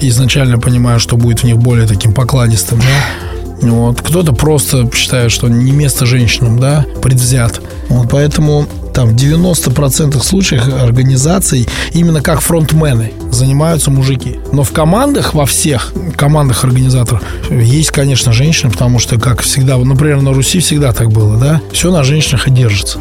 изначально 0.00 0.58
понимая, 0.58 0.98
что 0.98 1.16
будет 1.16 1.40
в 1.40 1.44
них 1.44 1.58
более 1.58 1.86
таким 1.86 2.12
покладистым, 2.12 2.78
да? 2.78 3.66
Вот. 3.68 4.00
Кто-то 4.00 4.32
просто 4.32 4.90
считает, 4.94 5.30
что 5.30 5.48
не 5.48 5.72
место 5.72 6.06
женщинам, 6.06 6.58
да, 6.58 6.84
предвзят. 7.02 7.60
Вот, 7.88 8.08
поэтому 8.10 8.66
там 8.94 9.08
в 9.08 9.14
90% 9.14 10.22
случаев 10.22 10.66
организаций 10.82 11.68
именно 11.92 12.22
как 12.22 12.40
фронтмены 12.40 13.12
занимаются 13.30 13.90
мужики. 13.90 14.38
Но 14.52 14.62
в 14.62 14.72
командах, 14.72 15.34
во 15.34 15.46
всех 15.46 15.92
командах 16.16 16.64
организаторов 16.64 17.22
есть, 17.50 17.90
конечно, 17.90 18.32
женщины, 18.32 18.70
потому 18.70 19.00
что, 19.00 19.18
как 19.18 19.42
всегда, 19.42 19.76
например, 19.76 20.22
на 20.22 20.32
Руси 20.32 20.60
всегда 20.60 20.92
так 20.92 21.10
было, 21.10 21.36
да? 21.36 21.60
Все 21.72 21.90
на 21.90 22.04
женщинах 22.04 22.46
и 22.46 22.50
держится. 22.50 23.00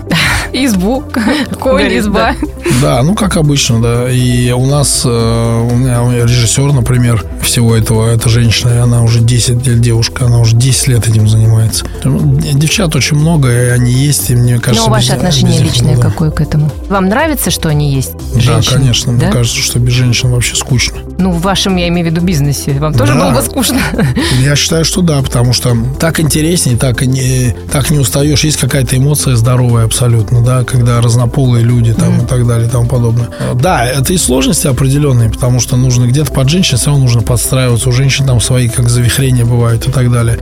Избу, 0.53 1.03
конь, 1.59 1.97
изба. 1.97 2.35
Да, 2.81 3.01
ну 3.03 3.15
как 3.15 3.37
обычно, 3.37 3.81
да. 3.81 4.09
И 4.11 4.51
у 4.51 4.65
нас, 4.65 5.01
э, 5.05 5.09
у 5.09 5.75
меня 5.75 6.03
режиссер, 6.25 6.71
например, 6.73 7.23
всего 7.41 7.75
этого, 7.75 8.07
это 8.09 8.29
женщина, 8.29 8.69
и 8.71 8.77
она 8.77 9.01
уже 9.03 9.19
10 9.19 9.65
лет 9.65 9.81
девушка, 9.81 10.25
она 10.25 10.39
уже 10.39 10.55
10 10.55 10.87
лет 10.87 11.07
этим 11.07 11.27
занимается. 11.27 11.85
Ну, 12.03 12.39
Девчат 12.53 12.95
очень 12.95 13.17
много, 13.17 13.49
и 13.51 13.69
они 13.69 13.91
есть, 13.91 14.29
и 14.29 14.35
мне 14.35 14.59
кажется... 14.59 14.87
Но 14.87 14.93
ваше 14.93 15.07
без- 15.11 15.13
отношение 15.15 15.59
без 15.61 15.67
личное 15.73 15.97
какое 15.97 16.31
к 16.31 16.39
этому? 16.41 16.71
Вам 16.89 17.07
нравится, 17.09 17.49
что 17.51 17.69
они 17.69 17.91
есть? 17.93 18.11
Да, 18.45 18.59
конечно. 18.67 19.13
Да? 19.17 19.25
Мне 19.25 19.31
кажется, 19.33 19.59
что 19.59 19.79
без 19.79 19.93
женщин 19.93 20.29
вообще 20.31 20.55
скучно. 20.55 20.97
Ну, 21.17 21.31
в 21.31 21.41
вашем, 21.41 21.75
я 21.77 21.87
имею 21.89 22.07
в 22.07 22.11
виду, 22.11 22.21
бизнесе. 22.21 22.73
Вам 22.73 22.93
тоже 22.93 23.13
Да. 23.13 23.19
было 23.31 23.39
бы 23.39 23.45
скучно? 23.45 23.79
Я 24.41 24.55
считаю, 24.55 24.85
что 24.85 25.01
да, 25.01 25.21
потому 25.21 25.53
что 25.53 25.75
так 25.99 26.19
интереснее, 26.19 26.77
так 26.77 27.01
и 27.03 27.07
не, 27.07 27.55
так 27.71 27.89
не 27.89 27.99
устаешь. 27.99 28.43
Есть 28.43 28.57
какая-то 28.57 28.97
эмоция 28.97 29.35
здоровая 29.35 29.85
абсолютно, 29.85 30.42
да, 30.43 30.63
когда 30.63 31.01
разнополые 31.01 31.63
люди 31.63 31.93
там 31.93 32.21
и 32.21 32.25
так 32.25 32.45
далее 32.47 32.67
и 32.67 32.71
тому 32.71 32.87
подобное. 32.87 33.29
Да, 33.55 33.85
это 33.85 34.13
и 34.13 34.17
сложности 34.17 34.67
определенные, 34.67 35.29
потому 35.29 35.59
что 35.59 35.75
нужно 35.75 36.05
где-то 36.05 36.31
под 36.31 36.49
женщин 36.49 36.77
все 36.77 36.87
равно 36.87 37.03
нужно 37.03 37.21
подстраиваться. 37.21 37.89
У 37.89 37.91
женщин 37.91 38.25
там 38.25 38.39
свои 38.39 38.67
как 38.67 38.89
завихрения 38.89 39.45
бывают 39.45 39.87
и 39.87 39.91
так 39.91 40.11
далее. 40.11 40.39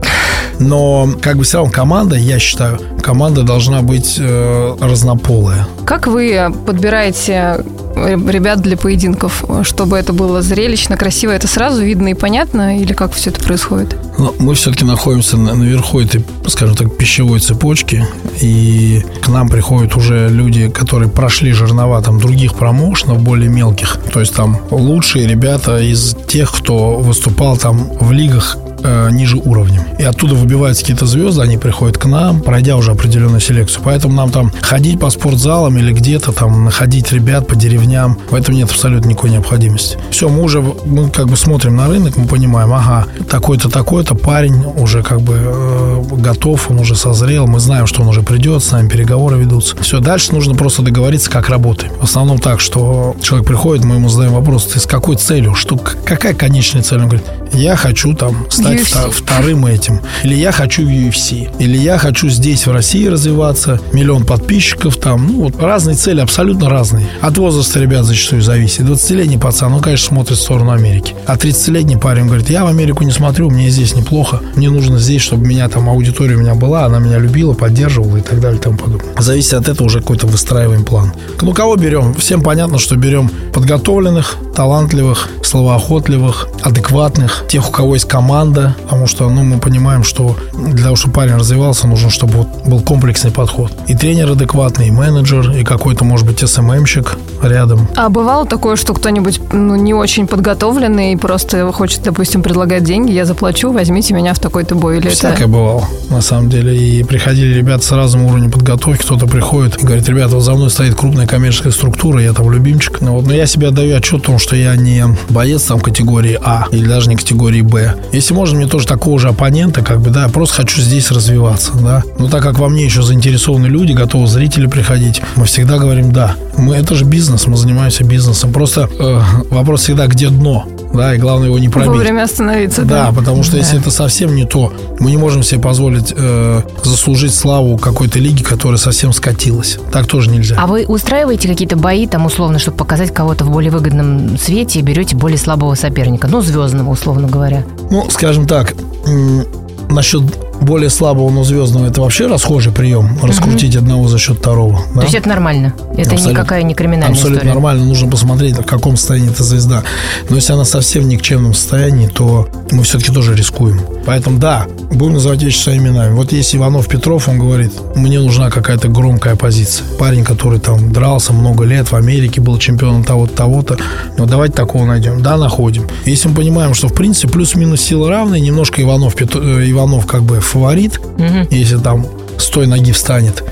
Но 0.58 1.08
как 1.20 1.36
бы 1.36 1.44
все 1.44 1.58
равно 1.58 1.72
команда, 1.72 2.16
я 2.16 2.38
считаю, 2.38 2.78
команда 3.02 3.42
должна 3.42 3.82
быть 3.82 4.16
э, 4.18 4.76
разнополая. 4.80 5.66
Как 5.84 6.06
вы 6.06 6.52
подбираете 6.66 7.64
ребят 7.96 8.60
для 8.60 8.76
поединков, 8.76 9.44
чтобы 9.62 9.96
это 9.98 10.12
было 10.12 10.42
зрелищно, 10.42 10.96
красиво? 10.96 11.30
Это 11.32 11.48
сразу 11.48 11.82
видно 11.82 12.08
и 12.08 12.14
понятно? 12.14 12.78
Или 12.80 12.92
как 12.92 13.12
все 13.12 13.30
это 13.30 13.42
происходит? 13.42 13.96
Но 14.18 14.34
мы 14.38 14.54
все-таки 14.54 14.84
находимся 14.84 15.36
на- 15.36 15.54
наверху 15.54 16.00
этой, 16.00 16.24
скажем 16.46 16.76
так, 16.76 16.96
пищевой 16.96 17.40
цепочки, 17.40 18.06
и 18.40 19.02
к 19.22 19.28
нам 19.28 19.48
приходят 19.48 19.96
уже 19.96 20.28
люди, 20.28 20.68
которые 20.68 21.08
прошли 21.10 21.52
жернова 21.52 22.02
там 22.02 22.18
других 22.18 22.54
промоушенов, 22.54 23.20
более 23.22 23.48
мелких. 23.48 23.98
То 24.12 24.20
есть 24.20 24.34
там 24.34 24.58
лучшие 24.70 25.26
ребята 25.26 25.78
из 25.80 26.16
тех, 26.28 26.52
кто 26.52 26.96
выступал 26.96 27.56
там 27.56 27.90
в 28.00 28.12
лигах 28.12 28.56
э, 28.82 29.10
ниже 29.10 29.36
уровнем. 29.36 29.82
И 29.98 30.02
оттуда 30.02 30.34
выбиваются 30.34 30.82
какие-то 30.82 31.06
звезды, 31.06 31.42
они 31.42 31.58
приходят 31.58 31.98
к 31.98 32.06
нам, 32.06 32.40
пройдя 32.40 32.76
уже 32.76 32.92
определенную 32.92 33.40
селекцию. 33.40 33.82
Поэтому 33.84 34.14
нам 34.14 34.30
там 34.30 34.52
ходить 34.60 35.00
по 35.00 35.10
спортзалам 35.10 35.78
или 35.78 35.92
где-то 35.92 36.32
там 36.32 36.64
находить 36.64 37.12
ребят 37.12 37.46
по 37.46 37.56
деревням, 37.56 38.18
в 38.30 38.34
этом 38.34 38.54
нет 38.54 38.70
абсолютно 38.70 39.08
никакой 39.08 39.30
необходимости. 39.30 39.98
Все, 40.10 40.28
мы 40.28 40.42
уже, 40.42 40.60
мы 40.60 41.10
как 41.10 41.28
бы 41.28 41.36
смотрим 41.36 41.76
на 41.76 41.88
рынок, 41.88 42.16
мы 42.16 42.26
понимаем, 42.26 42.72
ага, 42.72 43.06
такой-то, 43.28 43.68
такой-то 43.68 44.14
парень 44.14 44.64
уже 44.76 45.02
как 45.02 45.20
бы 45.20 45.34
э, 45.36 46.02
готов, 46.16 46.70
он 46.70 46.80
уже 46.80 46.96
созрел, 46.96 47.46
мы 47.46 47.60
знаем, 47.60 47.86
что 47.86 48.02
он 48.02 48.08
уже 48.08 48.22
придет, 48.22 48.62
с 48.62 48.72
нами 48.72 48.88
переговоры 48.88 49.38
ведутся. 49.38 49.76
Все, 49.82 50.00
дальше 50.00 50.32
нужно 50.32 50.54
просто 50.54 50.82
договориться, 50.82 51.30
как 51.30 51.48
работаем. 51.48 51.92
В 52.00 52.04
основном 52.04 52.38
так, 52.38 52.60
что 52.60 53.16
человек 53.22 53.46
приходит, 53.46 53.84
мы 53.84 53.96
ему 53.96 54.08
задаем 54.08 54.32
вопрос, 54.32 54.66
ты 54.66 54.80
с 54.80 54.86
какой 54.86 55.16
целью, 55.16 55.54
что, 55.54 55.76
какая 55.76 56.34
конечная 56.34 56.82
цель? 56.82 56.98
Он 56.98 57.08
говорит, 57.08 57.26
я 57.54 57.76
хочу 57.76 58.14
там 58.14 58.46
стать 58.50 58.80
UFC. 58.80 59.10
вторым 59.10 59.66
этим. 59.66 60.00
Или 60.24 60.34
я 60.34 60.52
хочу 60.52 60.82
в 60.82 60.88
UFC. 60.88 61.50
Или 61.58 61.78
я 61.78 61.98
хочу 61.98 62.28
здесь, 62.28 62.66
в 62.66 62.72
России 62.72 63.06
развиваться. 63.06 63.80
Миллион 63.92 64.24
подписчиков 64.24 64.96
там. 64.96 65.26
Ну, 65.26 65.44
вот 65.44 65.62
разные 65.62 65.96
цели, 65.96 66.20
абсолютно 66.20 66.68
разные. 66.68 67.06
От 67.20 67.38
возраста 67.38 67.80
ребят 67.80 68.04
зачастую 68.04 68.42
зависит. 68.42 68.82
20-летний 68.82 69.38
пацан, 69.38 69.72
он, 69.72 69.80
конечно, 69.80 70.08
смотрит 70.08 70.38
в 70.38 70.42
сторону 70.42 70.72
Америки. 70.72 71.14
А 71.26 71.36
30-летний 71.36 71.96
парень 71.96 72.26
говорит, 72.26 72.50
я 72.50 72.64
в 72.64 72.68
Америку 72.68 73.04
не 73.04 73.12
смотрю, 73.12 73.50
мне 73.50 73.70
здесь 73.70 73.94
неплохо. 73.94 74.40
Мне 74.56 74.70
нужно 74.70 74.98
здесь, 74.98 75.22
чтобы 75.22 75.46
меня 75.46 75.68
там 75.68 75.88
аудитория 75.88 76.36
у 76.36 76.40
меня 76.40 76.54
была, 76.54 76.84
она 76.84 76.98
меня 76.98 77.18
любила, 77.18 77.54
поддерживала 77.54 78.16
и 78.16 78.22
так 78.22 78.40
далее 78.40 78.58
и 78.58 78.62
тому 78.62 78.76
подобное. 78.78 79.14
Зависит 79.18 79.54
от 79.54 79.68
этого 79.68 79.86
уже 79.86 80.00
какой-то 80.00 80.26
выстраиваем 80.26 80.84
план. 80.84 81.12
Ну, 81.40 81.52
кого 81.52 81.76
берем? 81.76 82.14
Всем 82.14 82.42
понятно, 82.42 82.78
что 82.78 82.96
берем 82.96 83.30
подготовленных, 83.52 84.36
талантливых, 84.54 85.28
словоохотливых, 85.42 86.48
адекватных, 86.62 87.41
тех, 87.48 87.68
у 87.68 87.72
кого 87.72 87.94
есть 87.94 88.08
команда, 88.08 88.76
потому 88.84 89.06
что, 89.06 89.28
ну, 89.28 89.42
мы 89.42 89.58
понимаем, 89.58 90.04
что 90.04 90.36
для 90.52 90.84
того, 90.84 90.96
чтобы 90.96 91.14
парень 91.14 91.34
развивался, 91.34 91.86
нужно, 91.86 92.10
чтобы 92.10 92.38
вот 92.38 92.48
был 92.66 92.80
комплексный 92.80 93.30
подход. 93.30 93.72
И 93.86 93.94
тренер 93.94 94.30
адекватный, 94.30 94.88
и 94.88 94.90
менеджер, 94.90 95.50
и 95.50 95.64
какой-то, 95.64 96.04
может 96.04 96.26
быть, 96.26 96.46
СММщик 96.46 97.16
рядом. 97.42 97.88
А 97.96 98.08
бывало 98.08 98.46
такое, 98.46 98.76
что 98.76 98.94
кто-нибудь 98.94 99.40
ну, 99.52 99.74
не 99.74 99.94
очень 99.94 100.26
подготовленный 100.26 101.12
и 101.12 101.16
просто 101.16 101.70
хочет, 101.72 102.02
допустим, 102.02 102.42
предлагать 102.42 102.84
деньги, 102.84 103.12
я 103.12 103.24
заплачу, 103.24 103.72
возьмите 103.72 104.14
меня 104.14 104.34
в 104.34 104.38
такой-то 104.38 104.74
бой? 104.74 104.98
Или 104.98 105.08
Всякое 105.08 105.44
это... 105.44 105.48
бывало, 105.48 105.84
на 106.10 106.20
самом 106.20 106.48
деле. 106.48 106.76
И 106.76 107.02
приходили 107.02 107.54
ребята 107.54 107.84
с 107.84 107.92
разным 107.92 108.24
уровнем 108.26 108.50
подготовки. 108.50 109.02
Кто-то 109.02 109.26
приходит 109.26 109.82
и 109.82 109.86
говорит, 109.86 110.08
ребята, 110.08 110.36
вот 110.36 110.42
за 110.42 110.54
мной 110.54 110.70
стоит 110.70 110.94
крупная 110.94 111.26
коммерческая 111.26 111.72
структура, 111.72 112.20
я 112.20 112.32
там 112.32 112.50
любимчик. 112.50 113.00
Ну, 113.00 113.12
вот, 113.12 113.26
но 113.26 113.34
я 113.34 113.46
себе 113.46 113.68
отдаю 113.68 113.96
отчет 113.96 114.22
о 114.22 114.24
том, 114.24 114.38
что 114.38 114.56
я 114.56 114.76
не 114.76 115.04
боец 115.28 115.62
там 115.62 115.80
категории 115.80 116.38
А 116.42 116.66
или 116.70 116.86
даже 116.86 117.08
не 117.08 117.16
категории 117.16 117.31
Б. 117.32 117.94
Если 118.12 118.34
можно, 118.34 118.56
мне 118.56 118.66
тоже 118.66 118.86
такого 118.86 119.18
же 119.18 119.28
оппонента, 119.28 119.82
как 119.82 120.00
бы, 120.00 120.10
да, 120.10 120.24
я 120.24 120.28
просто 120.28 120.56
хочу 120.56 120.80
здесь 120.80 121.10
развиваться, 121.10 121.72
да. 121.74 122.02
Но 122.18 122.28
так 122.28 122.42
как 122.42 122.58
во 122.58 122.68
мне 122.68 122.84
еще 122.84 123.02
заинтересованы 123.02 123.66
люди, 123.66 123.92
готовы 123.92 124.26
зрители 124.26 124.66
приходить, 124.66 125.20
мы 125.36 125.44
всегда 125.46 125.78
говорим 125.78 126.12
да. 126.12 126.36
Мы, 126.56 126.76
это 126.76 126.94
же 126.94 127.04
бизнес, 127.04 127.46
мы 127.46 127.56
занимаемся 127.56 128.04
бизнесом. 128.04 128.52
Просто 128.52 128.88
э, 128.98 129.20
вопрос 129.50 129.82
всегда, 129.82 130.06
где 130.06 130.28
дно, 130.28 130.66
да, 130.94 131.14
и 131.14 131.18
главное 131.18 131.46
его 131.48 131.58
не 131.58 131.68
пробить. 131.68 131.88
Вовремя 131.90 132.22
остановиться, 132.24 132.82
Да, 132.82 133.06
да. 133.06 133.12
потому 133.12 133.42
что 133.42 133.52
Да. 133.52 133.58
если 133.58 133.80
это 133.80 133.90
совсем 133.90 134.34
не 134.34 134.44
то, 134.44 134.72
мы 134.98 135.10
не 135.10 135.16
можем 135.16 135.42
себе 135.42 135.60
позволить 135.60 136.12
э, 136.16 136.62
заслужить 136.84 137.34
славу 137.34 137.78
какой-то 137.78 138.18
лиги, 138.18 138.42
которая 138.42 138.78
совсем 138.78 139.12
скатилась. 139.12 139.78
Так 139.92 140.06
тоже 140.06 140.30
нельзя. 140.30 140.56
А 140.58 140.66
вы 140.66 140.84
устраиваете 140.86 141.48
какие-то 141.48 141.76
бои, 141.76 142.06
там, 142.06 142.26
условно, 142.26 142.58
чтобы 142.58 142.76
показать 142.76 143.12
кого-то 143.12 143.44
в 143.44 143.50
более 143.50 143.70
выгодном 143.70 144.38
свете 144.38 144.78
и 144.80 144.82
берете 144.82 145.16
более 145.16 145.38
слабого 145.38 145.74
соперника? 145.74 146.28
Ну, 146.28 146.40
звездного, 146.42 146.90
условно 146.90 147.28
говоря. 147.28 147.64
Ну, 147.90 148.06
скажем 148.10 148.46
так, 148.46 148.74
м, 149.06 149.44
насчет 149.90 150.22
более 150.64 150.90
слабого, 150.90 151.30
но 151.30 151.44
звездного, 151.44 151.86
это 151.86 152.00
вообще 152.00 152.26
расхожий 152.26 152.72
прием. 152.72 153.18
Раскрутить 153.22 153.76
одного 153.76 154.08
за 154.08 154.18
счет 154.18 154.38
второго. 154.38 154.80
да? 154.94 155.00
То 155.00 155.06
есть 155.06 155.14
это 155.14 155.28
нормально? 155.28 155.74
Это 155.96 156.12
Абсолютно. 156.12 156.30
никакая 156.30 156.62
не 156.62 156.74
криминальная 156.74 157.10
Абсолютно 157.10 157.36
история? 157.38 157.52
нормально. 157.54 157.84
Нужно 157.84 158.10
посмотреть, 158.10 158.56
в 158.56 158.64
каком 158.64 158.96
состоянии 158.96 159.30
эта 159.30 159.42
звезда. 159.44 159.82
Но 160.28 160.36
если 160.36 160.52
она 160.52 160.64
совсем 160.64 161.04
в 161.04 161.06
никчемном 161.06 161.54
состоянии, 161.54 162.08
то 162.08 162.48
мы 162.70 162.82
все-таки 162.82 163.12
тоже 163.12 163.34
рискуем. 163.34 163.80
Поэтому 164.06 164.38
да, 164.38 164.66
будем 164.90 165.14
называть 165.14 165.42
вещи 165.42 165.58
своими 165.58 165.88
именами. 165.88 166.14
Вот 166.14 166.32
есть 166.32 166.54
Иванов 166.54 166.88
Петров, 166.88 167.28
он 167.28 167.38
говорит, 167.38 167.72
мне 167.96 168.18
нужна 168.20 168.50
какая-то 168.50 168.88
громкая 168.88 169.36
позиция. 169.36 169.86
Парень, 169.98 170.24
который 170.24 170.58
там 170.60 170.92
дрался 170.92 171.32
много 171.32 171.64
лет 171.64 171.90
в 171.90 171.94
Америке, 171.96 172.40
был 172.40 172.58
чемпионом 172.58 173.04
того-то, 173.04 173.34
того-то. 173.34 173.76
Ну, 174.18 174.26
давайте 174.26 174.54
такого 174.54 174.84
найдем. 174.86 175.22
Да, 175.22 175.36
находим. 175.36 175.86
Если 176.04 176.28
мы 176.28 176.34
понимаем, 176.36 176.74
что 176.74 176.88
в 176.88 176.94
принципе 176.94 177.28
плюс-минус 177.32 177.80
силы 177.80 178.08
равные, 178.08 178.40
немножко 178.40 178.82
Иванов, 178.82 179.14
Пет- 179.14 179.36
э, 179.36 179.70
Иванов 179.70 180.06
как 180.06 180.22
бы 180.22 180.40
фаворит, 180.52 181.00
Мгм. 181.18 181.48
если 181.50 181.78
там 181.78 182.06
с 182.38 182.46
той 182.48 182.66
ноги 182.66 182.92
встанет. 182.92 183.42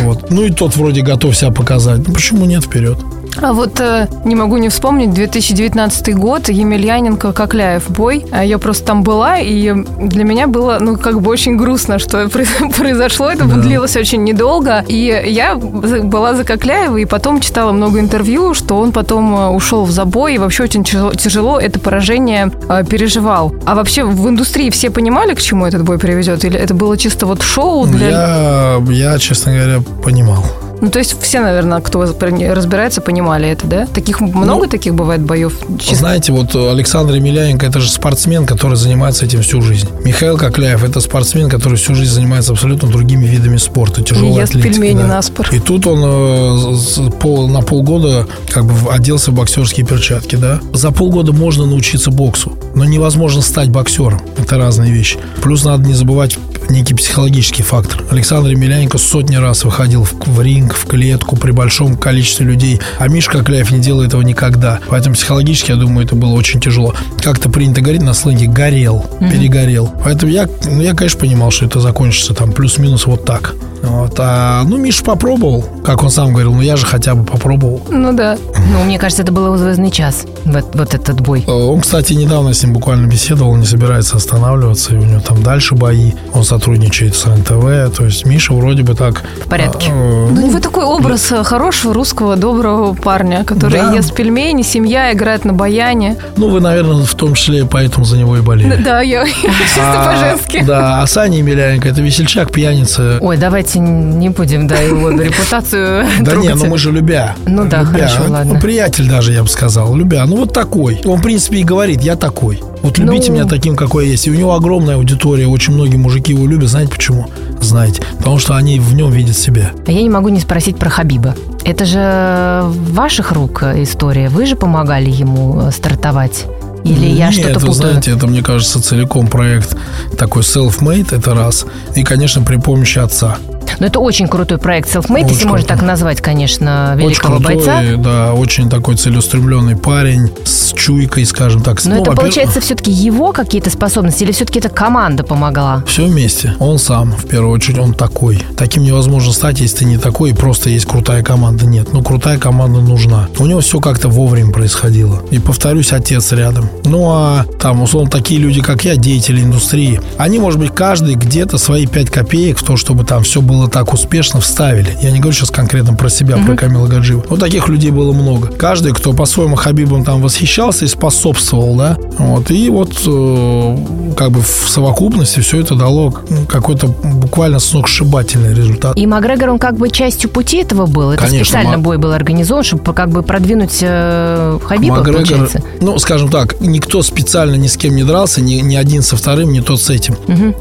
Вот. 0.00 0.30
Ну 0.30 0.44
и 0.44 0.50
тот 0.50 0.76
вроде 0.76 1.02
готов 1.02 1.36
себя 1.36 1.50
показать. 1.50 2.06
Ну 2.06 2.12
почему 2.14 2.44
нет 2.44 2.64
вперед? 2.64 2.98
А 3.42 3.52
вот 3.52 3.80
э, 3.80 4.06
не 4.24 4.34
могу 4.34 4.56
не 4.58 4.68
вспомнить 4.68 5.12
2019 5.14 6.14
год, 6.16 6.48
Емельяненко, 6.48 7.32
Кокляев 7.32 7.88
бой. 7.90 8.24
А 8.32 8.44
Я 8.44 8.58
просто 8.58 8.84
там 8.86 9.02
была, 9.02 9.38
и 9.38 9.72
для 9.98 10.24
меня 10.24 10.46
было, 10.46 10.78
ну, 10.80 10.96
как 10.96 11.20
бы 11.20 11.30
очень 11.30 11.56
грустно, 11.56 11.98
что 11.98 12.22
произ- 12.26 12.74
произошло. 12.76 13.30
Это 13.30 13.44
Да. 13.44 13.56
длилось 13.56 13.96
очень 13.96 14.24
недолго. 14.24 14.84
И 14.88 15.22
я 15.26 15.54
была 15.56 16.34
за 16.34 16.44
Кокляева, 16.44 16.96
и 16.98 17.04
потом 17.04 17.40
читала 17.40 17.72
много 17.72 17.98
интервью, 18.00 18.54
что 18.54 18.76
он 18.78 18.92
потом 18.92 19.34
э, 19.34 19.48
ушел 19.48 19.84
в 19.84 19.90
забой, 19.90 20.34
и 20.34 20.38
вообще 20.38 20.64
очень 20.64 20.84
тяжело, 20.84 21.58
это 21.58 21.78
поражение 21.80 22.50
э, 22.68 22.84
переживал. 22.84 23.54
А 23.66 23.74
вообще 23.74 24.04
в 24.04 24.28
индустрии 24.28 24.70
все 24.70 24.90
понимали, 24.90 25.34
к 25.34 25.40
чему 25.40 25.66
этот 25.66 25.82
бой 25.82 25.98
приведет? 25.98 26.44
Или 26.44 26.58
это 26.58 26.74
было 26.74 26.96
чисто 26.96 27.26
вот 27.26 27.42
шоу 27.42 27.86
для... 27.86 28.08
Я, 28.10 28.82
я, 28.90 29.18
честно 29.18 29.52
говоря, 29.52 29.80
понимал. 30.04 30.44
Ну, 30.80 30.90
то 30.90 30.98
есть 30.98 31.20
все, 31.20 31.40
наверное, 31.40 31.80
кто 31.80 32.00
разбирается, 32.02 33.00
понимали 33.00 33.48
это, 33.48 33.66
да? 33.66 33.86
Таких 33.86 34.20
много 34.20 34.66
таких 34.68 34.94
бывает 34.94 35.22
боев? 35.22 35.54
Чисто- 35.78 35.96
Знаете, 35.96 36.32
вот 36.32 36.54
Александр 36.54 37.14
Емельяненко 37.14 37.66
это 37.66 37.80
же 37.80 37.90
спортсмен, 37.90 38.46
который 38.46 38.76
занимается 38.76 39.24
этим 39.26 39.42
всю 39.42 39.60
жизнь. 39.60 39.88
Михаил 40.04 40.38
Кокляев 40.38 40.82
это 40.84 41.00
спортсмен, 41.00 41.48
который 41.48 41.76
всю 41.76 41.94
жизнь 41.94 42.12
занимается 42.12 42.52
абсолютно 42.52 42.88
другими 42.88 43.24
видами 43.26 43.56
спорта, 43.58 44.02
тяжелой 44.02 44.34
ест 44.40 44.50
атлетикой. 44.52 44.72
пельмени 44.72 45.02
да. 45.02 45.06
наспор. 45.08 45.48
И 45.52 45.58
тут 45.58 45.86
он 45.86 46.00
э, 46.02 47.10
пол- 47.20 47.48
на 47.48 47.60
полгода 47.62 48.26
как 48.48 48.64
бы 48.64 48.90
оделся 48.90 49.30
в 49.30 49.34
боксерские 49.34 49.86
перчатки, 49.86 50.36
да. 50.36 50.60
За 50.72 50.90
полгода 50.90 51.32
можно 51.32 51.66
научиться 51.66 52.10
боксу, 52.10 52.56
но 52.74 52.84
невозможно 52.84 53.42
стать 53.42 53.68
боксером. 53.68 54.20
Это 54.38 54.56
разные 54.56 54.92
вещи. 54.92 55.18
Плюс 55.42 55.64
надо 55.64 55.86
не 55.86 55.94
забывать 55.94 56.38
некий 56.68 56.94
психологический 56.94 57.62
фактор. 57.62 58.04
Александр 58.10 58.50
Емельяненко 58.50 58.98
сотни 58.98 59.36
раз 59.36 59.64
выходил 59.64 60.04
в, 60.04 60.14
в 60.26 60.40
ринг, 60.40 60.69
в 60.76 60.86
клетку 60.86 61.36
при 61.36 61.52
большом 61.52 61.96
количестве 61.96 62.46
людей, 62.46 62.80
а 62.98 63.08
Мишка 63.08 63.38
Кокляев 63.38 63.70
не 63.70 63.80
делал 63.80 64.02
этого 64.02 64.22
никогда. 64.22 64.80
Поэтому 64.88 65.14
психологически, 65.14 65.70
я 65.70 65.76
думаю, 65.76 66.06
это 66.06 66.14
было 66.14 66.32
очень 66.32 66.60
тяжело. 66.60 66.94
Как-то 67.22 67.48
принято 67.50 67.80
говорить 67.80 68.02
на 68.02 68.14
сленге 68.14 68.46
«горел», 68.46 69.04
«перегорел». 69.20 69.92
Поэтому 70.04 70.32
я, 70.32 70.48
ну, 70.64 70.80
я, 70.82 70.94
конечно, 70.94 71.20
понимал, 71.20 71.50
что 71.50 71.66
это 71.66 71.80
закончится 71.80 72.34
там 72.34 72.52
плюс-минус 72.52 73.06
вот 73.06 73.24
так. 73.24 73.54
Вот. 73.82 74.14
А, 74.18 74.62
ну, 74.64 74.76
Миша 74.76 75.04
попробовал, 75.04 75.64
как 75.84 76.02
он 76.02 76.10
сам 76.10 76.30
говорил, 76.30 76.52
ну 76.54 76.60
я 76.60 76.76
же 76.76 76.86
хотя 76.86 77.14
бы 77.14 77.24
попробовал. 77.24 77.82
Ну 77.90 78.12
да. 78.12 78.36
Ну, 78.72 78.84
мне 78.84 78.98
кажется, 78.98 79.22
это 79.22 79.32
был 79.32 79.56
звездный 79.56 79.90
час, 79.90 80.24
вот, 80.44 80.74
вот 80.74 80.94
этот 80.94 81.20
бой. 81.20 81.44
Э, 81.46 81.50
Он, 81.50 81.80
кстати, 81.80 82.12
недавно 82.12 82.52
с 82.54 82.62
ним 82.62 82.72
буквально 82.72 83.06
беседовал, 83.06 83.50
он 83.52 83.60
не 83.60 83.66
собирается 83.66 84.16
останавливаться, 84.16 84.94
и 84.94 84.96
у 84.98 85.02
него 85.04 85.20
там 85.20 85.42
дальше 85.42 85.74
бои. 85.74 86.12
Он 86.34 86.44
сотрудничает 86.44 87.14
с 87.14 87.26
РНТВ, 87.26 87.96
то 87.96 88.04
есть 88.04 88.26
Миша 88.26 88.52
вроде 88.54 88.82
бы 88.82 88.94
так... 88.94 89.22
В 89.44 89.48
порядке. 89.48 89.90
э, 89.90 90.28
Ну, 90.30 90.42
у 90.44 90.48
него 90.48 90.60
такой 90.60 90.84
образ 90.84 91.30
э, 91.32 91.42
хорошего 91.42 91.94
русского 91.94 92.36
доброго 92.36 92.94
парня, 92.94 93.44
который 93.44 93.80
Да. 93.80 93.92
ест 93.92 94.14
пельмени, 94.14 94.62
семья, 94.62 95.12
играет 95.12 95.44
на 95.44 95.52
баяне. 95.52 96.16
Ну, 96.36 96.48
вы, 96.50 96.60
наверное, 96.60 97.04
в 97.04 97.14
том 97.14 97.34
числе 97.34 97.64
поэтому 97.64 98.04
за 98.04 98.16
него 98.18 98.36
и 98.36 98.40
болели. 98.40 98.80
Да, 98.84 99.00
я 99.00 99.24
чисто 99.26 99.80
А, 99.80 100.12
по-женски. 100.12 100.62
Да, 100.66 101.02
а 101.02 101.06
Саня 101.06 101.38
Емельяненко 101.38 101.88
это 101.88 102.00
весельчак, 102.02 102.52
пьяница. 102.52 103.18
Ой, 103.20 103.36
давайте 103.36 103.78
не 103.78 104.28
будем, 104.28 104.66
да, 104.66 104.76
его 104.76 105.10
репутацию 105.10 105.69
Да 106.20 106.32
не, 106.36 106.48
трогать. 106.48 106.54
ну 106.56 106.66
мы 106.66 106.78
же 106.78 106.90
любя. 106.92 107.34
Ну 107.46 107.64
да, 107.68 107.80
Любя. 107.82 107.92
хорошо, 108.08 108.22
ладно. 108.28 108.54
Ну, 108.54 108.60
приятель 108.60 109.08
даже, 109.08 109.32
я 109.32 109.42
бы 109.42 109.48
сказал. 109.48 109.94
Любя. 109.94 110.24
Ну 110.26 110.36
вот 110.36 110.52
такой. 110.52 111.00
Он, 111.04 111.18
в 111.18 111.22
принципе, 111.22 111.58
и 111.58 111.64
говорит, 111.64 112.02
я 112.02 112.16
такой. 112.16 112.60
Вот 112.82 112.98
любите 112.98 113.28
Ну. 113.30 113.38
меня 113.38 113.44
таким, 113.46 113.76
какой 113.76 114.06
я 114.06 114.12
есть. 114.12 114.26
И 114.26 114.30
у 114.30 114.34
него 114.34 114.54
огромная 114.54 114.96
аудитория. 114.96 115.46
Очень 115.46 115.74
многие 115.74 115.96
мужики 115.96 116.32
его 116.32 116.46
любят. 116.46 116.68
Знаете 116.70 116.90
почему? 116.92 117.26
Знаете. 117.60 118.02
Потому 118.18 118.38
что 118.38 118.54
они 118.56 118.80
в 118.80 118.94
нем 118.94 119.10
видят 119.10 119.36
себя. 119.36 119.72
А 119.86 119.90
я 119.92 120.02
не 120.02 120.08
могу 120.10 120.28
не 120.30 120.40
спросить 120.40 120.76
про 120.78 120.88
Хабиба. 120.90 121.34
Это 121.64 121.84
же 121.84 122.62
ваших 122.92 123.32
рук 123.32 123.62
история. 123.76 124.28
Вы 124.30 124.46
же 124.46 124.56
помогали 124.56 125.10
ему 125.10 125.60
э, 125.68 125.70
стартовать? 125.72 126.46
Или 126.84 127.06
я 127.08 127.26
Нет, 127.26 127.34
что-то 127.34 127.60
вы 127.60 127.66
путаю? 127.66 127.74
знаете, 127.74 128.12
это, 128.12 128.26
мне 128.26 128.42
кажется, 128.42 128.82
целиком 128.82 129.26
проект 129.26 129.76
такой 130.16 130.40
self-made, 130.42 131.14
это 131.14 131.34
раз. 131.34 131.66
И, 131.94 132.02
конечно, 132.02 132.40
при 132.42 132.56
помощи 132.56 132.98
отца. 132.98 133.36
Но 133.80 133.86
это 133.86 133.98
очень 133.98 134.28
крутой 134.28 134.58
проект 134.58 134.88
Selfmade, 134.94 135.22
если 135.22 135.36
Очень 135.36 135.48
можно 135.48 135.66
крутой. 135.66 135.76
так 135.78 135.82
назвать, 135.82 136.20
конечно, 136.20 136.92
Очень 136.96 137.08
великого 137.08 137.36
крутой, 137.38 137.54
бойца. 137.56 137.82
да, 137.96 138.32
очень 138.34 138.68
такой 138.70 138.96
целеустремленный 138.96 139.76
парень 139.76 140.30
с 140.44 140.72
чуйкой, 140.72 141.24
скажем 141.24 141.62
так. 141.62 141.82
Но 141.84 141.96
Ну, 141.96 142.02
это 142.02 142.12
получается 142.12 142.60
все-таки 142.60 142.90
его 142.90 143.32
какие-то 143.32 143.70
способности 143.70 144.22
или 144.22 144.32
все-таки 144.32 144.58
это 144.60 144.68
команда 144.68 145.24
помогала? 145.24 145.82
Все 145.86 146.04
вместе. 146.06 146.54
Он 146.58 146.78
сам, 146.78 147.12
в 147.12 147.26
первую 147.26 147.52
очередь, 147.52 147.78
он 147.78 147.94
такой. 147.94 148.38
Таким 148.56 148.84
невозможно 148.84 149.32
стать, 149.32 149.60
если 149.60 149.78
ты 149.78 149.84
не 149.86 149.96
такой, 149.98 150.30
и 150.30 150.34
просто 150.34 150.70
есть 150.70 150.86
крутая 150.86 151.22
команда. 151.22 151.64
Нет, 151.66 151.92
ну 151.92 152.02
крутая 152.02 152.38
команда 152.38 152.80
нужна. 152.80 153.28
У 153.38 153.46
него 153.46 153.60
все 153.60 153.80
как-то 153.80 154.08
вовремя 154.08 154.52
происходило. 154.52 155.22
И 155.30 155.38
повторюсь, 155.38 155.92
отец 155.92 156.32
рядом. 156.32 156.68
Ну 156.84 157.10
а 157.10 157.44
там, 157.58 157.82
условно, 157.82 158.10
такие 158.10 158.40
люди, 158.40 158.60
как 158.60 158.84
я, 158.84 158.96
деятели 158.96 159.40
индустрии, 159.42 160.00
они, 160.18 160.38
может 160.38 160.60
быть, 160.60 160.74
каждый 160.74 161.14
где-то 161.14 161.56
свои 161.58 161.86
5 161.86 162.10
копеек 162.10 162.58
в 162.58 162.62
то, 162.62 162.76
чтобы 162.76 163.04
там 163.04 163.22
все 163.22 163.40
было 163.40 163.68
так 163.70 163.92
успешно, 163.92 164.40
вставили. 164.40 164.96
Я 165.00 165.10
не 165.10 165.20
говорю 165.20 165.36
сейчас 165.36 165.50
конкретно 165.50 165.94
про 165.94 166.08
себя, 166.08 166.36
про 166.38 166.56
Камила 166.56 166.86
Гаджиева. 166.86 167.24
Но 167.30 167.36
таких 167.36 167.68
людей 167.68 167.90
было 167.90 168.12
много. 168.12 168.48
Каждый, 168.48 168.92
кто 168.92 169.12
по-своему 169.12 169.56
Хабибом 169.56 170.04
там 170.04 170.20
восхищался 170.22 170.84
и 170.84 170.88
способствовал, 170.88 171.76
да, 171.76 171.96
вот, 172.18 172.50
и 172.50 172.68
вот 172.70 172.92
э, 173.06 173.76
как 174.16 174.30
бы 174.32 174.42
в 174.42 174.68
совокупности 174.68 175.40
все 175.40 175.60
это 175.60 175.74
дало 175.74 176.14
какой-то 176.48 176.88
буквально 176.88 177.58
сногсшибательный 177.58 178.54
результат. 178.54 178.96
И 178.96 179.06
Макгрегор, 179.06 179.50
он 179.50 179.58
как 179.58 179.76
бы 179.76 179.90
частью 179.90 180.30
пути 180.30 180.58
этого 180.58 180.86
был? 180.86 181.12
Это 181.12 181.22
Конечно, 181.24 181.44
специально 181.44 181.70
Мак- 181.72 181.82
бой 181.82 181.98
был 181.98 182.12
организован, 182.12 182.64
чтобы 182.64 182.92
как 182.92 183.10
бы 183.10 183.22
продвинуть 183.22 183.78
э, 183.80 184.58
Хабиба, 184.64 184.96
Макгрегор, 184.96 185.22
получается? 185.22 185.62
ну, 185.80 185.98
скажем 185.98 186.30
так, 186.30 186.60
никто 186.60 187.02
специально 187.02 187.54
ни 187.54 187.66
с 187.66 187.76
кем 187.76 187.94
не 187.96 188.04
дрался, 188.04 188.40
ни, 188.40 188.54
ни 188.54 188.76
один 188.76 189.02
со 189.02 189.16
вторым, 189.16 189.52
ни 189.52 189.60
тот 189.60 189.80
с 189.80 189.90
этим. 189.90 190.16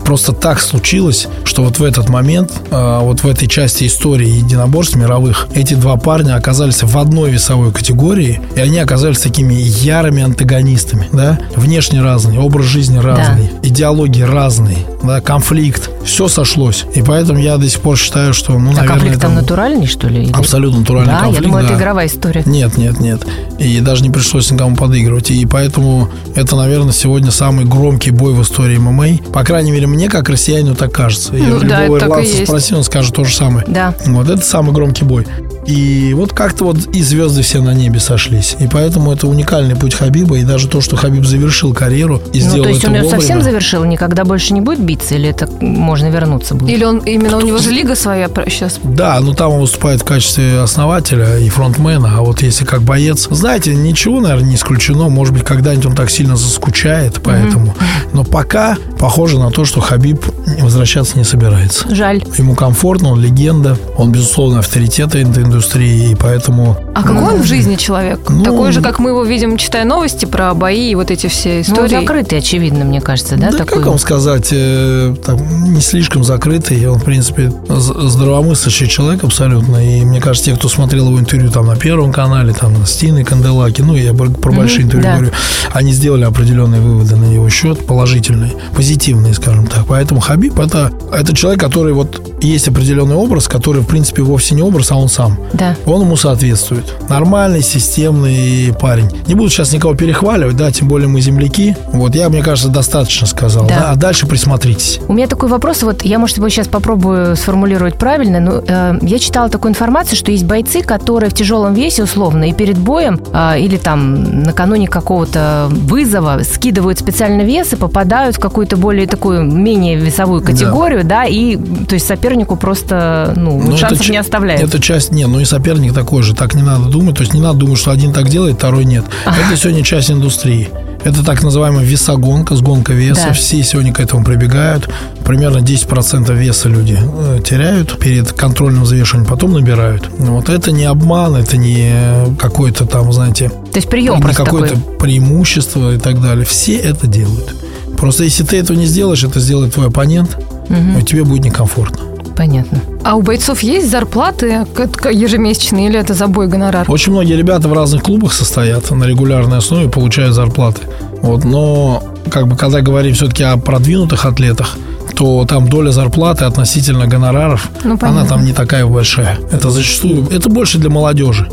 Просто 0.05 0.33
так 0.33 0.59
случилось, 0.61 1.27
что 1.43 1.63
вот 1.63 1.79
в 1.79 1.83
этот 1.83 2.09
момент, 2.09 2.51
а, 2.71 2.98
вот 3.01 3.21
в 3.23 3.27
этой 3.27 3.47
части 3.47 3.85
истории 3.87 4.27
единоборств 4.29 4.95
мировых, 4.95 5.47
эти 5.53 5.73
два 5.73 5.97
парня 5.97 6.35
оказались 6.35 6.83
в 6.83 6.97
одной 6.97 7.31
весовой 7.31 7.71
категории, 7.71 8.41
и 8.55 8.59
они 8.59 8.79
оказались 8.79 9.19
такими 9.19 9.53
ярыми 9.53 10.23
антагонистами, 10.23 11.07
да? 11.11 11.39
Внешне 11.55 12.01
разные, 12.01 12.39
образ 12.39 12.65
жизни 12.65 12.97
разный, 12.97 13.49
идеологии 13.63 14.21
разные, 14.23 14.77
да, 15.03 15.21
конфликт. 15.21 15.89
Все 16.05 16.27
сошлось. 16.27 16.85
И 16.95 17.01
поэтому 17.01 17.39
я 17.39 17.57
до 17.57 17.69
сих 17.69 17.81
пор 17.81 17.97
считаю, 17.97 18.33
что, 18.33 18.53
ну, 18.53 18.71
а 18.71 18.73
наверное, 18.73 18.87
конфликт 18.87 19.21
там 19.21 19.31
это 19.33 19.41
натуральный, 19.41 19.87
что 19.87 20.07
ли? 20.07 20.23
Или- 20.23 20.31
абсолютно 20.31 20.79
натуральный 20.79 21.13
Да, 21.13 21.19
конфликт. 21.21 21.41
я 21.41 21.47
думаю, 21.47 21.65
это 21.65 21.73
да. 21.73 21.79
игровая 21.79 22.07
история. 22.07 22.43
Нет, 22.45 22.77
нет, 22.77 22.99
нет. 22.99 23.25
И 23.59 23.79
даже 23.81 24.03
не 24.03 24.09
пришлось 24.09 24.49
никому 24.51 24.75
подыгрывать. 24.75 25.31
И 25.31 25.45
поэтому 25.45 26.09
это, 26.35 26.55
наверное, 26.55 26.93
сегодня 26.93 27.31
самый 27.31 27.65
громкий 27.65 28.11
бой 28.11 28.33
в 28.33 28.41
истории 28.41 28.77
ММА. 28.77 29.31
По 29.31 29.43
крайней 29.43 29.71
мере, 29.71 29.87
мне, 29.87 30.09
как 30.09 30.29
россиянину, 30.29 30.75
так 30.75 30.91
кажется. 30.91 31.35
Я 31.35 31.45
Ну 31.47 31.59
да, 31.59 31.83
любого 31.83 31.97
это 31.97 32.05
и 32.05 32.09
ирландца 32.09 32.37
есть. 32.37 32.47
Он 32.79 32.83
скажет 32.83 33.13
то 33.13 33.23
же 33.23 33.33
самое. 33.33 33.65
Да. 33.67 33.93
Вот 34.07 34.29
это 34.29 34.41
самый 34.41 34.73
громкий 34.73 35.03
бой. 35.03 35.27
И 35.65 36.13
вот 36.13 36.33
как-то 36.33 36.65
вот 36.65 36.77
и 36.93 37.01
звезды 37.01 37.41
все 37.41 37.61
на 37.61 37.73
небе 37.73 37.99
сошлись. 37.99 38.55
И 38.59 38.67
поэтому 38.67 39.11
это 39.11 39.27
уникальный 39.27 39.75
путь 39.75 39.93
Хабиба. 39.93 40.37
И 40.37 40.43
даже 40.43 40.67
то, 40.67 40.81
что 40.81 40.95
Хабиб 40.95 41.25
завершил 41.25 41.73
карьеру 41.73 42.21
и 42.33 42.41
Ну, 42.41 42.49
сделал 42.49 42.63
то 42.63 42.69
есть 42.69 42.81
это 42.81 42.89
он 42.89 42.95
ее 42.95 43.03
вовремя. 43.03 43.21
совсем 43.21 43.41
завершил, 43.41 43.83
никогда 43.83 44.23
больше 44.25 44.53
не 44.53 44.61
будет 44.61 44.79
биться, 44.79 45.15
или 45.15 45.29
это 45.29 45.47
можно 45.61 46.07
вернуться 46.07 46.55
будет? 46.55 46.73
Или 46.73 46.83
он 46.83 46.99
именно 46.99 47.37
у 47.37 47.41
него 47.41 47.57
же 47.57 47.71
лига 47.71 47.95
своя 47.95 48.29
сейчас. 48.47 48.79
Да, 48.83 49.19
ну 49.19 49.33
там 49.33 49.51
он 49.51 49.61
выступает 49.61 50.01
в 50.01 50.05
качестве 50.05 50.59
основателя 50.59 51.37
и 51.37 51.49
фронтмена, 51.49 52.17
а 52.17 52.21
вот 52.21 52.41
если 52.41 52.65
как 52.65 52.81
боец, 52.81 53.27
знаете, 53.29 53.75
ничего, 53.75 54.19
наверное, 54.19 54.49
не 54.49 54.55
исключено. 54.55 55.09
Может 55.09 55.33
быть, 55.33 55.43
когда-нибудь 55.43 55.85
он 55.87 55.95
так 55.95 56.09
сильно 56.09 56.35
заскучает, 56.35 57.21
поэтому. 57.23 57.75
Но 58.13 58.23
пока 58.23 58.77
похоже 58.97 59.39
на 59.39 59.51
то, 59.51 59.65
что 59.65 59.81
Хабиб 59.81 60.25
возвращаться 60.61 61.17
не 61.17 61.23
собирается. 61.23 61.93
Жаль. 61.93 62.23
Ему 62.37 62.55
комфортно, 62.55 63.09
он 63.09 63.21
легенда, 63.21 63.77
он, 63.97 64.11
безусловно, 64.11 64.59
авторитет 64.59 65.15
индустрии, 65.49 66.11
и 66.11 66.15
поэтому... 66.15 66.88
А 66.95 67.03
какой 67.03 67.35
он 67.35 67.41
в 67.41 67.45
жизни 67.45 67.75
человек? 67.75 68.19
Ну, 68.29 68.43
Такой 68.43 68.71
же, 68.71 68.81
как 68.81 68.99
мы 68.99 69.11
его 69.11 69.23
видим, 69.23 69.57
читая 69.57 69.85
новости 69.85 70.25
про 70.25 70.53
бои 70.53 70.91
и 70.91 70.95
вот 70.95 71.11
эти 71.11 71.27
все 71.27 71.55
Ну, 71.55 71.61
истории. 71.61 71.99
закрытый, 72.01 72.39
очевидно, 72.39 72.83
мне 72.85 73.01
кажется, 73.01 73.37
да? 73.37 73.51
Да, 73.51 73.59
такой? 73.59 73.77
как 73.77 73.87
вам 73.87 73.99
сказать, 73.99 74.49
э, 74.51 75.15
там, 75.25 75.73
не 75.73 75.81
слишком 75.81 76.23
закрытый, 76.23 76.85
он, 76.87 76.99
в 76.99 77.03
принципе, 77.03 77.51
здравомыслящий 77.69 78.87
человек 78.87 79.23
абсолютно, 79.23 79.77
и 79.77 80.03
мне 80.03 80.19
кажется, 80.19 80.51
те, 80.51 80.57
кто 80.57 80.67
смотрел 80.69 81.07
его 81.07 81.19
интервью 81.19 81.51
там 81.51 81.67
на 81.67 81.75
Первом 81.75 82.11
канале, 82.11 82.53
там 82.53 82.85
с 82.85 82.95
Тиной 82.95 83.23
Канделаки, 83.23 83.81
ну, 83.81 83.95
я 83.95 84.13
про 84.13 84.29
про 84.29 84.51
большие 84.51 84.83
интервью 84.83 85.03
да. 85.03 85.15
говорю, 85.17 85.31
они 85.73 85.91
сделали 85.91 86.23
определенные 86.23 86.81
выводы 86.81 87.15
на 87.15 87.25
его 87.25 87.49
счет, 87.49 87.85
положительные, 87.85 88.53
позитивные, 88.75 89.33
скажем 89.33 89.67
так. 89.67 89.85
Поэтому 89.87 90.19
Хабиб 90.19 90.59
это, 90.59 90.91
это 91.11 91.35
человек, 91.35 91.59
который 91.59 91.93
вот 91.93 92.21
есть 92.41 92.67
определенный 92.67 93.15
образ, 93.15 93.47
который, 93.47 93.81
в 93.81 93.85
принципе, 93.85 94.21
вовсе 94.23 94.55
не 94.55 94.61
образ, 94.61 94.91
а 94.91 94.95
он 94.95 95.09
сам. 95.09 95.37
Да. 95.53 95.75
Он 95.85 96.01
ему 96.01 96.15
соответствует. 96.15 96.78
Нормальный, 97.09 97.61
системный 97.61 98.73
парень. 98.79 99.09
Не 99.27 99.35
буду 99.35 99.49
сейчас 99.49 99.73
никого 99.73 99.95
перехваливать, 99.95 100.55
да, 100.55 100.71
тем 100.71 100.87
более 100.87 101.07
мы 101.07 101.21
земляки. 101.21 101.75
Вот 101.93 102.15
я, 102.15 102.29
мне 102.29 102.41
кажется, 102.41 102.69
достаточно 102.69 103.27
сказал. 103.27 103.67
Да. 103.67 103.79
Да. 103.79 103.91
А 103.91 103.95
дальше 103.95 104.27
присмотритесь. 104.27 104.99
У 105.07 105.13
меня 105.13 105.27
такой 105.27 105.49
вопрос, 105.49 105.83
вот 105.83 106.03
я, 106.03 106.19
может, 106.19 106.37
его 106.37 106.49
сейчас 106.49 106.67
попробую 106.67 107.35
сформулировать 107.35 107.95
правильно, 107.95 108.39
но 108.39 108.61
э, 108.65 108.99
я 109.01 109.19
читала 109.19 109.49
такую 109.49 109.71
информацию, 109.71 110.17
что 110.17 110.31
есть 110.31 110.45
бойцы, 110.45 110.81
которые 110.81 111.29
в 111.29 111.33
тяжелом 111.33 111.73
весе, 111.73 112.03
условно, 112.03 112.49
и 112.49 112.53
перед 112.53 112.77
боем, 112.77 113.19
э, 113.33 113.59
или 113.59 113.77
там 113.77 114.43
накануне 114.43 114.87
какого-то 114.87 115.67
вызова 115.69 116.41
скидывают 116.43 116.99
специально 116.99 117.41
вес 117.41 117.73
и 117.73 117.75
попадают 117.75 118.35
в 118.35 118.39
какую-то 118.39 118.77
более 118.77 119.07
такую, 119.07 119.43
менее 119.43 119.95
весовую 119.95 120.41
категорию, 120.41 121.03
да, 121.03 121.25
и, 121.25 121.55
то 121.55 121.95
есть 121.95 122.07
сопернику 122.07 122.55
просто, 122.55 123.33
ну, 123.35 123.61
Ну, 123.61 123.77
шансов 123.77 124.01
это 124.01 124.11
не 124.11 124.17
оставляют. 124.17 124.63
Это 124.63 124.81
часть, 124.81 125.11
не, 125.11 125.25
ну 125.27 125.39
и 125.39 125.45
соперник 125.45 125.93
такой 125.93 126.23
же, 126.23 126.35
так 126.35 126.53
не 126.53 126.63
надо 126.77 126.89
думать. 126.89 127.15
То 127.15 127.21
есть 127.21 127.33
не 127.33 127.41
надо 127.41 127.59
думать, 127.59 127.77
что 127.77 127.91
один 127.91 128.13
так 128.13 128.29
делает, 128.29 128.57
второй 128.57 128.85
нет. 128.85 129.05
Это 129.25 129.57
сегодня 129.57 129.83
часть 129.83 130.11
индустрии. 130.11 130.69
Это 131.03 131.23
так 131.23 131.43
называемая 131.43 131.85
весогонка, 131.85 132.55
сгонка 132.55 132.93
веса. 132.93 133.27
Да. 133.27 133.33
Все 133.33 133.63
сегодня 133.63 133.93
к 133.93 133.99
этому 133.99 134.23
прибегают. 134.23 134.89
Примерно 135.23 135.59
10% 135.59 136.33
веса 136.35 136.67
люди 136.67 136.99
э, 136.99 137.39
теряют 137.45 137.97
перед 137.99 138.33
контрольным 138.33 138.83
взвешиванием, 138.83 139.29
потом 139.29 139.53
набирают. 139.53 140.09
Вот 140.17 140.49
это 140.49 140.71
не 140.71 140.83
обман, 140.83 141.35
это 141.35 141.55
не 141.55 142.35
какой-то 142.37 142.85
там, 142.85 143.13
знаете, 143.13 143.49
То 143.49 143.77
есть 143.77 143.89
прием 143.89 144.17
не 144.17 144.33
какое-то 144.33 144.75
преимущество 144.99 145.93
и 145.93 145.97
так 145.97 146.21
далее. 146.21 146.45
Все 146.45 146.75
это 146.75 147.07
делают. 147.07 147.55
Просто 147.97 148.23
если 148.25 148.43
ты 148.43 148.57
этого 148.57 148.77
не 148.77 148.85
сделаешь, 148.85 149.23
это 149.23 149.39
сделает 149.39 149.73
твой 149.73 149.87
оппонент, 149.87 150.37
и 150.69 151.03
тебе 151.03 151.23
будет 151.23 151.45
некомфортно. 151.45 152.08
Понятно. 152.39 152.79
А 153.03 153.17
у 153.17 153.21
бойцов 153.21 153.59
есть 153.59 153.91
зарплаты 153.91 154.65
ежемесячные 155.11 155.89
или 155.89 155.99
это 155.99 156.13
забой 156.13 156.47
гонорар? 156.47 156.89
Очень 156.89 157.11
многие 157.11 157.33
ребята 157.33 157.67
в 157.67 157.73
разных 157.73 158.01
клубах 158.01 158.31
состоят 158.31 158.89
на 158.91 159.03
регулярной 159.03 159.57
основе, 159.57 159.89
получают 159.89 160.33
зарплаты. 160.35 160.83
Вот, 161.21 161.43
но 161.43 162.01
как 162.31 162.47
бы 162.47 162.55
когда 162.55 162.79
говорим 162.79 163.13
все-таки 163.13 163.43
о 163.43 163.57
продвинутых 163.57 164.25
атлетах, 164.25 164.77
то 165.15 165.45
там 165.45 165.67
доля 165.67 165.91
зарплаты 165.91 166.45
относительно 166.45 167.07
гонораров, 167.07 167.69
Ну, 167.83 167.97
она 168.01 168.25
там 168.25 168.45
не 168.45 168.53
такая 168.53 168.85
большая. 168.85 169.37
Это 169.51 169.69
зачастую, 169.69 170.27
это 170.29 170.49
больше 170.49 170.77
для 170.77 170.89
молодежи. 170.89 171.47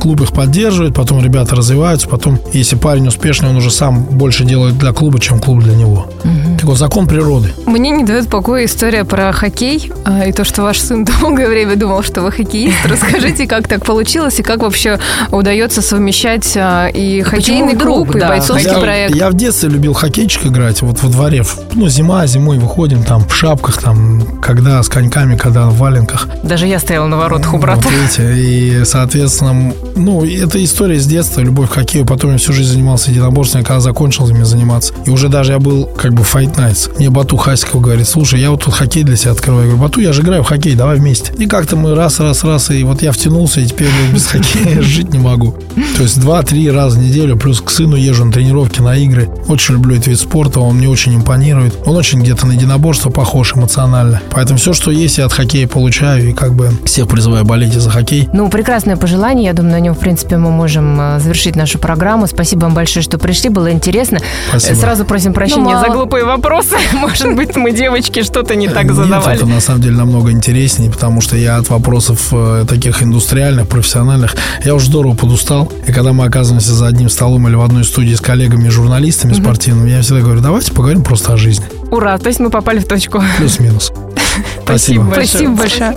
Клуб 0.00 0.20
их 0.22 0.32
поддерживает, 0.32 0.94
потом 0.94 1.22
ребята 1.22 1.56
развиваются, 1.56 2.08
потом, 2.08 2.38
если 2.52 2.76
парень 2.76 3.08
успешный, 3.08 3.50
он 3.50 3.56
уже 3.56 3.70
сам 3.70 4.02
больше 4.02 4.44
делает 4.44 4.78
для 4.78 4.92
клуба, 4.92 5.20
чем 5.20 5.40
клуб 5.40 5.62
для 5.62 5.74
него. 5.74 6.06
Такой 6.58 6.76
закон 6.76 7.06
природы. 7.06 7.52
Мне 7.66 7.90
не 7.90 8.04
дает 8.04 8.28
покоя 8.28 8.64
история 8.64 9.04
про 9.04 9.32
хоккей 9.32 9.92
а, 10.04 10.24
и 10.26 10.32
то, 10.32 10.44
что 10.44 10.62
ваш 10.62 10.78
сын 10.80 11.04
долгое 11.20 11.48
время 11.48 11.76
думал, 11.76 12.02
что 12.02 12.22
вы 12.22 12.32
хоккеист. 12.32 12.76
Расскажите, 12.88 13.46
как 13.46 13.68
так 13.68 13.84
получилось 13.84 14.38
и 14.38 14.42
как 14.42 14.62
вообще 14.62 14.98
удается 15.30 15.82
совмещать 15.82 16.50
а, 16.56 16.88
и 16.88 17.22
хоккейный 17.22 17.76
клуб, 17.76 18.14
и 18.14 18.20
бойцовский 18.20 18.70
я, 18.70 18.78
проект. 18.78 19.14
я 19.14 19.30
в 19.30 19.34
детстве 19.34 19.68
любил 19.68 19.92
хоккейчик 19.92 20.46
играть, 20.46 20.82
вот 20.82 21.02
во 21.02 21.08
дворе. 21.08 21.44
Ну, 21.74 21.88
зима, 21.88 22.26
зимой 22.26 22.58
выходим 22.58 22.93
там 23.02 23.26
в 23.26 23.34
шапках, 23.34 23.82
там, 23.82 24.22
когда 24.40 24.82
с 24.82 24.88
коньками, 24.88 25.36
когда 25.36 25.66
в 25.66 25.76
валенках. 25.76 26.28
Даже 26.42 26.66
я 26.66 26.78
стояла 26.78 27.06
на 27.06 27.16
воротах 27.16 27.54
у 27.54 27.58
брата. 27.58 27.82
Вот 27.84 27.92
видите, 27.92 28.34
и, 28.36 28.84
соответственно, 28.84 29.74
ну, 29.96 30.24
это 30.24 30.62
история 30.62 30.98
с 30.98 31.06
детства, 31.06 31.40
любовь 31.40 31.70
к 31.70 31.74
хоккею. 31.74 32.04
Потом 32.04 32.32
я 32.32 32.38
всю 32.38 32.52
жизнь 32.52 32.72
занимался 32.72 33.10
единоборством, 33.10 33.60
я 33.60 33.66
когда 33.66 33.80
закончил 33.80 34.28
ими 34.28 34.42
заниматься. 34.42 34.94
И 35.06 35.10
уже 35.10 35.28
даже 35.28 35.52
я 35.52 35.58
был 35.58 35.86
как 35.86 36.14
бы 36.14 36.22
Fight 36.22 36.56
Nights. 36.56 36.96
Мне 36.96 37.10
Бату 37.10 37.36
Хасиков 37.36 37.80
говорит, 37.80 38.08
слушай, 38.08 38.40
я 38.40 38.50
вот 38.50 38.64
тут 38.64 38.74
хоккей 38.74 39.02
для 39.02 39.16
себя 39.16 39.32
открываю. 39.32 39.66
Я 39.66 39.72
говорю, 39.72 39.88
Бату, 39.88 40.00
я 40.00 40.12
же 40.12 40.22
играю 40.22 40.42
в 40.42 40.46
хоккей, 40.46 40.74
давай 40.74 40.98
вместе. 40.98 41.32
И 41.38 41.46
как-то 41.46 41.76
мы 41.76 41.94
раз, 41.94 42.20
раз, 42.20 42.44
раз, 42.44 42.70
и 42.70 42.82
вот 42.84 43.02
я 43.02 43.12
втянулся, 43.12 43.60
и 43.60 43.66
теперь 43.66 43.88
без 44.12 44.26
хоккея 44.26 44.82
жить 44.82 45.12
не 45.12 45.18
могу. 45.18 45.54
То 45.96 46.02
есть 46.02 46.20
два-три 46.20 46.70
раза 46.70 46.98
в 46.98 47.02
неделю, 47.02 47.36
плюс 47.36 47.60
к 47.60 47.70
сыну 47.70 47.96
езжу 47.96 48.24
на 48.24 48.32
тренировки, 48.32 48.80
на 48.80 48.96
игры. 48.96 49.28
Очень 49.48 49.74
люблю 49.74 49.94
этот 49.94 50.08
вид 50.08 50.18
спорта, 50.18 50.60
он 50.60 50.76
мне 50.76 50.88
очень 50.88 51.14
импонирует. 51.14 51.74
Он 51.86 51.96
очень 51.96 52.20
где-то 52.20 52.46
на 52.46 52.52
единоборство 52.84 53.08
похож 53.08 53.54
эмоционально. 53.54 54.20
Поэтому 54.30 54.58
все, 54.58 54.74
что 54.74 54.90
есть, 54.90 55.16
я 55.16 55.24
от 55.24 55.32
хоккея 55.32 55.66
получаю, 55.66 56.28
и 56.28 56.32
как 56.32 56.54
бы 56.54 56.70
всех 56.84 57.08
призываю 57.08 57.44
болеть 57.44 57.72
за 57.72 57.90
хоккей. 57.90 58.28
Ну, 58.32 58.50
прекрасное 58.50 58.96
пожелание. 58.96 59.46
Я 59.46 59.52
думаю, 59.54 59.72
на 59.72 59.80
нем, 59.80 59.94
в 59.94 59.98
принципе, 59.98 60.36
мы 60.36 60.50
можем 60.50 61.00
э, 61.00 61.18
завершить 61.18 61.56
нашу 61.56 61.78
программу. 61.78 62.26
Спасибо 62.26 62.64
вам 62.64 62.74
большое, 62.74 63.02
что 63.02 63.16
пришли. 63.18 63.48
Было 63.48 63.72
интересно. 63.72 64.18
Спасибо. 64.50 64.74
Э, 64.74 64.80
Сразу 64.80 65.04
просим 65.06 65.32
прощения 65.32 65.62
Ну, 65.64 65.70
мало. 65.70 65.86
за 65.86 65.92
глупые 65.92 66.24
вопросы. 66.24 66.76
Может 66.92 67.34
быть, 67.34 67.56
мы, 67.56 67.72
девочки, 67.72 68.22
что-то 68.22 68.54
не 68.54 68.68
так 68.68 68.92
задавали. 68.92 69.36
это 69.36 69.46
на 69.46 69.60
самом 69.60 69.80
деле 69.80 69.96
намного 69.96 70.30
интереснее, 70.30 70.90
потому 70.90 71.22
что 71.22 71.36
я 71.36 71.56
от 71.56 71.70
вопросов 71.70 72.28
э, 72.32 72.66
таких 72.68 73.02
индустриальных, 73.02 73.66
профессиональных, 73.66 74.36
я 74.64 74.74
уже 74.74 74.86
здорово 74.86 75.14
подустал. 75.14 75.72
И 75.86 75.92
когда 75.92 76.12
мы 76.12 76.26
оказываемся 76.26 76.74
за 76.74 76.86
одним 76.86 77.08
столом 77.08 77.48
или 77.48 77.54
в 77.54 77.62
одной 77.62 77.84
студии 77.84 78.14
с 78.14 78.20
коллегами, 78.20 78.68
журналистами 78.68 79.32
спортивными, 79.32 79.90
я 79.90 80.02
всегда 80.02 80.20
говорю, 80.20 80.40
давайте 80.40 80.72
поговорим 80.72 81.02
просто 81.02 81.32
о 81.32 81.36
жизни. 81.38 81.64
Ура, 81.90 82.18
то 82.18 82.28
есть 82.28 82.40
мы 82.40 82.50
попали 82.50 82.78
в 82.78 82.86
точку. 82.86 83.22
Плюс-минус. 83.38 83.92
Спасибо. 84.64 85.10
Спасибо 85.12 85.52
большое. 85.52 85.96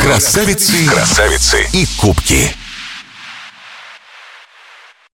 Красавицы, 0.00 0.86
красавицы 0.86 1.66
и 1.72 1.86
кубки. 2.00 2.50